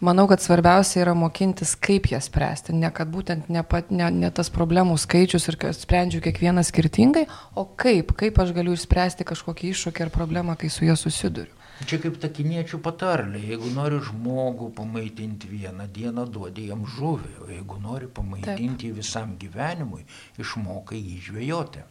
[0.04, 4.36] Manau, kad svarbiausia yra mokintis, kaip jas spręsti, ne kad būtent ne, pat, ne, ne
[4.36, 7.24] tas problemų skaičius ir sprendžiu kiekvieną skirtingai,
[7.56, 11.56] o kaip, kaip aš galiu išspręsti kažkokį iššūkį ar problemą, kai su ja susiduriu.
[11.84, 17.50] Čia kaip ta kiniečių patarlė, jeigu nori žmogų pamaitinti vieną dieną, duodi jam žuvį, o
[17.52, 19.02] jeigu nori pamaitinti Taip.
[19.02, 20.06] visam gyvenimui,
[20.40, 21.84] išmokai jį žvejoti.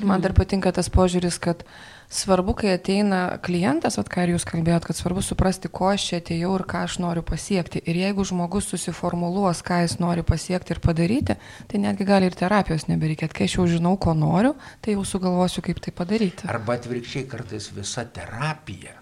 [0.00, 1.66] Ir man dar patinka tas požiūris, kad
[2.12, 6.20] svarbu, kai ateina klientas, at ką ir jūs kalbėjot, kad svarbu suprasti, ko aš čia
[6.20, 7.82] atėjau ir ką aš noriu pasiekti.
[7.88, 11.38] Ir jeigu žmogus susiformuluos, ką jis nori pasiekti ir padaryti,
[11.70, 13.36] tai netgi gali ir terapijos nebereikėti.
[13.38, 14.54] Kai aš jau žinau, ko noriu,
[14.84, 16.48] tai jau sugalvosiu, kaip tai padaryti.
[16.52, 18.98] Arba atvirkščiai kartais visa terapija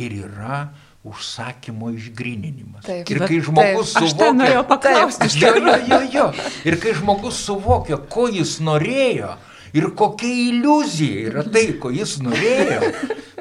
[0.00, 0.64] ir yra
[1.04, 2.84] užsakymo išgrininimas.
[2.86, 4.30] Taip, ir kai žmogus taip, suvokia...
[4.30, 6.28] Aš norėjau paklausti iš jo, jo, jo, jo.
[6.64, 9.34] Ir kai žmogus suvokia, ko jis norėjo,
[9.74, 12.90] ir kokia iliuzija yra tai, ko jis norėjo,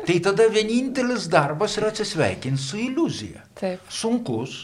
[0.08, 3.46] tai tada vienintelis darbas yra atsisveikinti su iliuzija.
[3.60, 3.86] Taip.
[3.94, 4.58] Sunkus,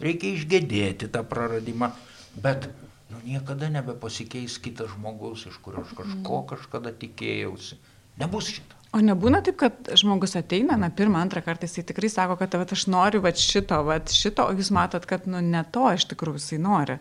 [0.00, 1.92] reikia išgėdėti tą praradimą,
[2.40, 2.70] bet
[3.12, 7.78] nu, niekada nebepasikeis kitas žmogus, iš kurio aš kažko kažkada tikėjausi.
[8.20, 8.79] Nebus šito.
[8.90, 12.72] O nebūna taip, kad žmogus ateina, na, pirmą, antrą kartą jisai tikrai sako, kad vat,
[12.74, 16.40] aš noriu vat, šito, vat, šito, o jūs matot, kad nu, ne to iš tikrųjų
[16.40, 16.96] jisai nori.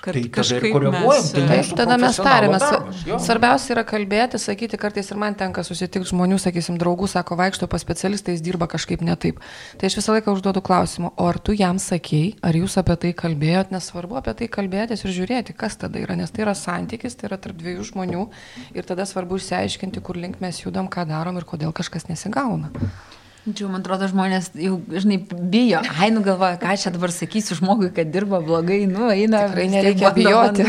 [0.00, 1.28] Kad tai kažkaip mes...
[1.36, 2.64] Tai taip, tada mes tarėmės.
[3.26, 7.84] Svarbiausia yra kalbėti, sakyti, kartais ir man tenka susitikti žmonių, sakysim, draugų, sako, vaikšto pas
[7.84, 9.44] specialistą, jis dirba kažkaip ne taip.
[9.76, 13.12] Tai aš visą laiką užduodu klausimą, o ar tu jam sakėjai, ar jūs apie tai
[13.12, 17.28] kalbėjot, nesvarbu apie tai kalbėtis ir žiūrėti, kas tada yra, nes tai yra santykis, tai
[17.28, 18.26] yra tarp dviejų žmonių
[18.80, 22.70] ir tada svarbu išsiaiškinti, kur link mes judam, ką darome darom ir kodėl kažkas nesigauna.
[23.48, 25.80] Čia, man atrodo, žmonės jau, žinai, bijo.
[25.96, 29.46] Ai, nu galvoja, ką čia dabar sakysiu žmogui, kad dirba blogai, nu, eina.
[29.48, 30.66] Tikrai nereikia bijoti.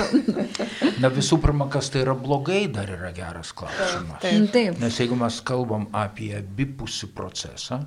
[1.04, 4.22] Na visų pirma, kas tai yra blogai, dar yra geras klausimas.
[4.24, 4.48] Taip.
[4.54, 4.80] Taip.
[4.80, 7.82] Nes jeigu mes kalbam apie abipusį procesą,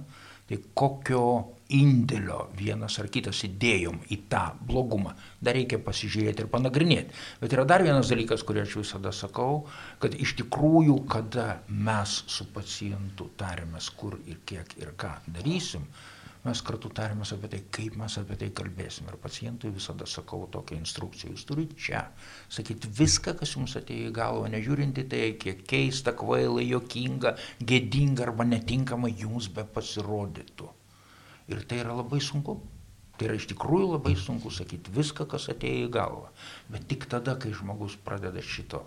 [0.49, 1.25] tai kokio
[1.77, 7.19] indėlio vienas ar kitas įdėjom į tą blogumą, dar reikia pasižiūrėti ir panagrinėti.
[7.43, 9.65] Bet yra dar vienas dalykas, kurį aš visada sakau,
[10.03, 15.87] kad iš tikrųjų, kada mes su pacientu tarėmės, kur ir kiek ir ką darysim,
[16.43, 19.09] mes kartu tarėmės apie tai, kaip mes apie tai kalbėsim.
[19.09, 22.03] Ir pacientui visada sakau tokią instrukciją, jūs turite čia
[22.53, 28.27] sakyti viską, kas jums atėjo į galvą, nežiūrint į tai, kiek keista, kvaila, jokinga, gėdinga
[28.29, 30.73] arba netinkama jums be pasirodytų.
[31.51, 32.61] Ir tai yra labai sunku.
[33.19, 36.33] Tai yra iš tikrųjų labai sunku sakyti viską, kas atėjo į galvą.
[36.73, 38.85] Bet tik tada, kai žmogus pradeda šito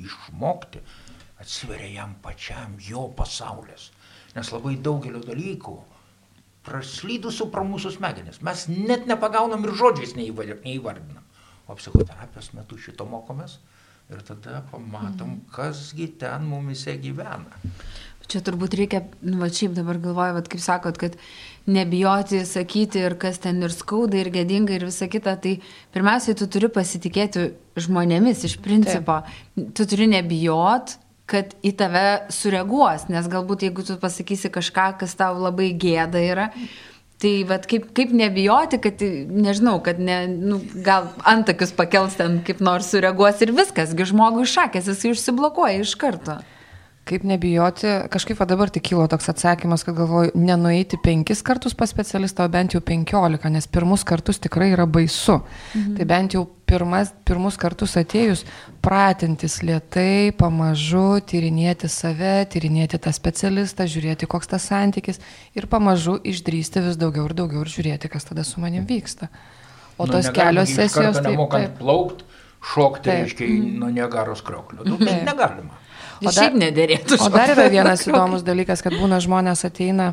[0.00, 0.82] išmokti,
[1.40, 3.90] atsiveria jam pačiam jo pasaulis.
[4.36, 5.76] Nes labai daugelio dalykų
[6.66, 8.42] praslydusių pro mūsų smegenis.
[8.44, 11.22] Mes net nepagaunam ir žodžiais neįvardinam.
[11.66, 13.58] O psichoterapijos metu šito mokomės
[14.10, 17.58] ir tada pamatom, kasgi ten mumise gyvena.
[18.26, 21.14] Čia turbūt reikia, nu, va šiaip dabar galvoju, va, kaip sakot, kad
[21.66, 25.56] nebijoti sakyti ir kas ten ir skauda, ir gėdinga, ir visa kita, tai
[25.94, 27.50] pirmiausiai tu turi pasitikėti
[27.86, 29.20] žmonėmis iš principo.
[29.26, 29.70] Taip.
[29.76, 30.96] Tu turi nebijot,
[31.26, 36.50] kad į tave sureaguos, nes galbūt jeigu tu pasakysi kažką, kas tau labai gėda yra,
[37.16, 39.00] Tai vat, kaip, kaip nebijoti, kad,
[39.32, 44.44] nežinau, kad ne, nu, gal antakius pakels ten kaip nors sureaguos ir viskas, gi žmogui
[44.52, 46.36] šakės, jis užsiblokuoja iš karto.
[47.06, 52.48] Kaip nebijoti, kažkaip dabar tik kilo toks atsakymas, kad galvoju, nenueiti penkis kartus pas specialistą,
[52.48, 55.36] o bent jau penkiolika, nes pirmus kartus tikrai yra baisu.
[55.74, 55.92] Mhm.
[56.00, 58.42] Tai bent jau pirmas, pirmus kartus atėjus,
[58.82, 65.22] pratintis lietai, pamažu, tyrinėti save, tyrinėti tą specialistą, žiūrėti, koks tas santykis
[65.54, 69.30] ir pamažu išdrysti vis daugiau ir daugiau ir žiūrėti, kas tada su manim vyksta.
[69.96, 71.22] O nu, tos kelios sesijos...
[71.22, 71.78] Taip, taip.
[71.78, 72.26] Plaukt,
[72.74, 74.82] šokti, reiškia, nuo negaros krioklio.
[74.90, 75.85] Nu, negalima.
[76.20, 77.18] O dar, šiaip nedėrėtų.
[77.20, 80.12] O dar yra vienas įdomus dalykas, kad būna žmonės ateina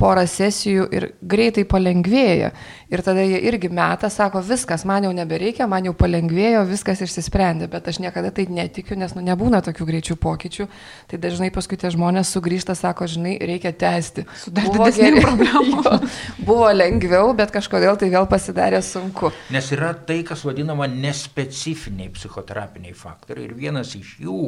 [0.00, 2.50] porą sesijų ir greitai palengvėja.
[2.90, 7.68] Ir tada jie irgi meta, sako, viskas, man jau nebereikia, man jau palengvėjo, viskas išsisprendė,
[7.70, 10.66] bet aš niekada tai netikiu, nes nu, nebūna tokių greičių pokyčių.
[11.12, 14.26] Tai dažnai paskui tie žmonės sugrįžta, sako, žinai, reikia tęsti.
[14.58, 15.22] Buvo, geri,
[15.52, 15.94] jo,
[16.42, 19.30] buvo lengviau, bet kažkodėl tai vėl pasidarė sunku.
[19.54, 23.46] Nes yra tai, kas vadinama nespecifiniai psichoterapiniai faktoriai.
[23.46, 24.42] Ir vienas iš jų,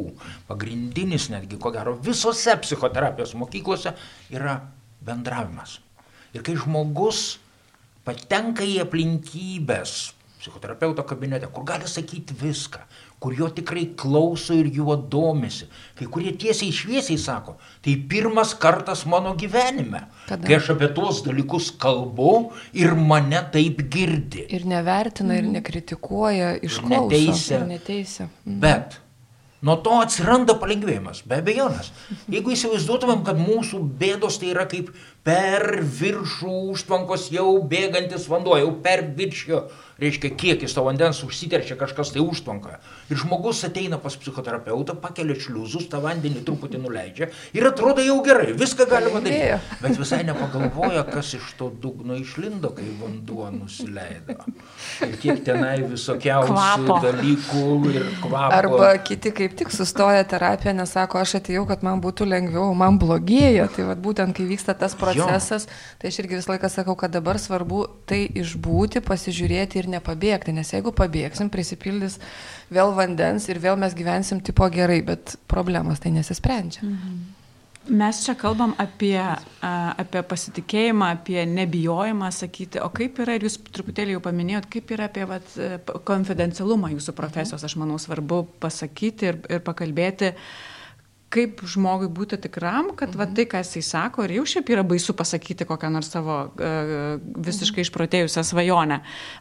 [0.51, 3.95] pagrindinis netgi, ko gero, visose psichoterapijos mokyklose
[4.35, 4.59] yra
[5.05, 5.79] bendravimas.
[6.33, 7.37] Ir kai žmogus
[8.03, 12.81] patenka į aplinkybės, psichoterapeuto kabinete, kur gali sakyti viską,
[13.23, 15.69] kur jo tikrai klauso ir juo domisi.
[15.95, 17.53] Kai kurie tiesiai šviesiai sako,
[17.85, 20.43] tai pirmas kartas mano gyvenime, Kada?
[20.43, 22.33] kai aš apie tuos dalykus kalbu
[22.75, 24.43] ir mane taip girdi.
[24.51, 27.07] Ir nevertina, ir nekritikuoja, išklauso.
[27.07, 27.61] neteisia.
[27.61, 28.27] Ir neteisia.
[28.43, 28.99] Bet
[29.63, 31.91] nuo to atsiranda palengvėjimas, be abejonės.
[32.31, 34.91] Jeigu įsivaizduotumėm, kad mūsų bėdos tai yra kaip
[35.23, 39.61] per viršų užtvankos jau bėgantis vanduo, jau per viršio,
[40.03, 42.75] reiškia, kiekis to vandens užsiterčia kažkas tai užtvankoje.
[43.13, 48.51] Ir žmogus ateina pas psichoterapeutą, pakelia šliuzus, tą vandenį truputį nuleidžia ir atrodo jau gerai,
[48.59, 49.77] viską galima daryti.
[49.83, 54.35] Bet visai nepagalvoja, kas iš to dugno išlindo, kai vanduo nusileido.
[55.07, 56.99] Ir kiek tenai visokiausių Kvapo.
[57.05, 57.63] dalykų
[57.93, 58.59] ir kvapo.
[58.59, 62.99] Arba kiti kaip tik sustoja terapiją, nes sako, aš atėjau, kad man būtų lengviau, man
[62.99, 63.69] blogėja.
[63.73, 65.12] Tai vat, būtent kai vyksta tas procesas,
[66.01, 70.55] tai aš irgi visą laiką sakau, kad dabar svarbu tai išbūti, pasižiūrėti ir nepabėgti.
[70.55, 72.19] Nes jeigu pabėgsim, prisipildys
[72.73, 76.85] vėl vandens ir vėl mes gyvensim tipo gerai, bet problemas tai nesisprendžia.
[77.83, 83.57] Mes čia kalbam apie, a, apie pasitikėjimą, apie nebijojimą sakyti, o kaip yra, ir jūs
[83.75, 89.27] truputėlį jau paminėjot, kaip yra apie vat, e, konfidencialumą jūsų profesijos, aš manau svarbu pasakyti
[89.33, 90.31] ir, ir pakalbėti,
[91.33, 93.19] kaip žmogui būti tikram, kad mhm.
[93.19, 97.17] va, tai, ką jisai sako, ir jau šiaip yra baisu pasakyti kokią nors savo uh,
[97.47, 98.99] visiškai išprotėjusią svajonę,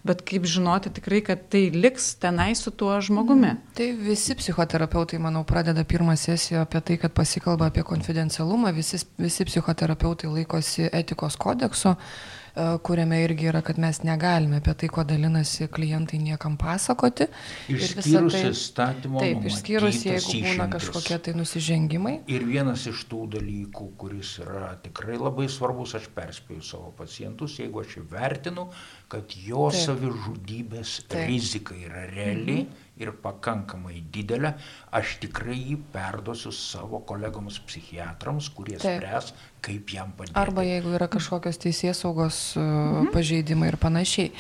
[0.08, 3.52] bet kaip žinoti tikrai, kad tai liks tenai su tuo žmogumi.
[3.52, 3.72] Mhm.
[3.78, 9.48] Tai visi psichoterapeutai, manau, pradeda pirmą sesiją apie tai, kad pasikalba apie konfidencialumą, visi, visi
[9.48, 12.41] psichoterapeutai laikosi etikos kodekso, e,
[12.82, 17.26] kuriame irgi yra, kad mes negalime apie tai, ko dalinasi klientai niekam pasakoti.
[17.72, 20.72] Išskyrus tai- įstatymo Taip, išskyrus jeigu būna išimtis.
[20.76, 22.14] kažkokie tai nusižengimai.
[22.28, 27.80] Ir vienas iš tų dalykų, kuris yra tikrai labai svarbus, aš perspėju savo pacientus, jeigu
[27.80, 28.68] aš įvertinu,
[29.08, 29.80] kad jo Taip.
[29.86, 31.28] savižudybės Taip.
[31.28, 32.66] rizika yra reali
[33.02, 34.54] ir pakankamai didelė,
[34.94, 39.00] aš tikrai jį perduosiu savo kolegoms psichiatrams, kurie Taip.
[39.00, 39.32] spręs,
[39.62, 40.34] kaip jam padėti.
[40.38, 43.12] Arba jeigu yra kažkokios teisės saugos mhm.
[43.14, 44.32] pažeidimai ir panašiai.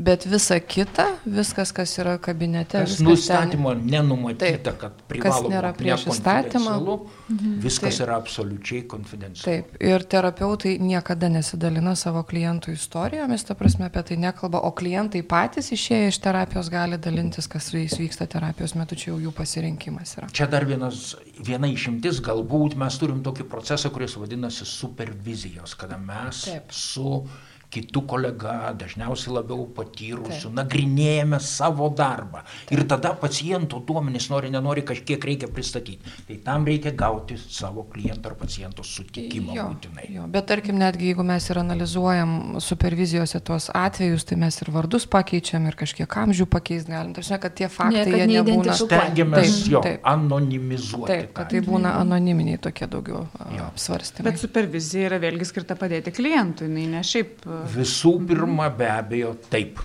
[0.00, 4.80] Bet visa kita, viskas, kas yra kabinete, Kas nustatymo nenumatyta, Taip.
[4.80, 6.76] kad Kas privalo nėra prieš įstatymą.
[6.80, 8.06] nekonfidencialu, viskas Taip.
[8.06, 9.44] yra absoliučiai konfidencialu.
[9.50, 15.22] Taip, ir terapeutai niekada nesidalina savo klientų istorijomis, ta prasme apie tai nekalba, o klientai
[15.26, 19.30] patys išėję iš terapijos gali dalintis, kas su jais vyksta terapijos metu, čia jau jų
[19.36, 20.28] pasirinkimas yra.
[20.34, 21.14] Čia dar vienas,
[21.46, 26.74] viena išimtis, galbūt mes turim tokį procesą, kuris vadinasi supervizijos, kada mes Taip.
[26.74, 27.22] Su
[27.70, 32.42] kitu kolega, dažniausiai labiau patyrusiu, nagrinėjame savo darbą.
[32.66, 32.72] Taip.
[32.74, 36.00] Ir tada paciento duomenys nori, nenori kažkiek reikia pristatyti.
[36.26, 40.08] Tai tam reikia gauti savo kliento ar paciento sutikimą Jo, būtinai.
[40.16, 45.06] jo, bet tarkim, netgi jeigu mes ir analizuojam supervizijose tuos atvejus, tai mes ir vardus
[45.10, 47.14] pakeičiam ir kažkiek amžių pakeist galim.
[47.14, 48.74] Tarsi, kad tie faktai kad jie nebūna.
[48.80, 50.00] Stengiamės Taip, jo taip.
[50.10, 51.12] anonimizuoti.
[51.12, 53.68] Taip, kad tai būna anoniminiai tokie daugiau Jo.
[53.70, 54.26] apsvarstymai.
[54.30, 57.46] Bet supervizija yra vėlgi skirta padėti klientui, ne šiaip.
[57.68, 59.80] Visų pirma, be abejo, taip.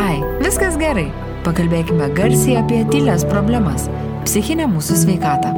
[0.00, 1.06] Ai, viskas gerai.
[1.44, 3.88] Pakalbėkime garsiai apie tylės problemas-
[4.26, 5.52] psichinę mūsų sveikatą.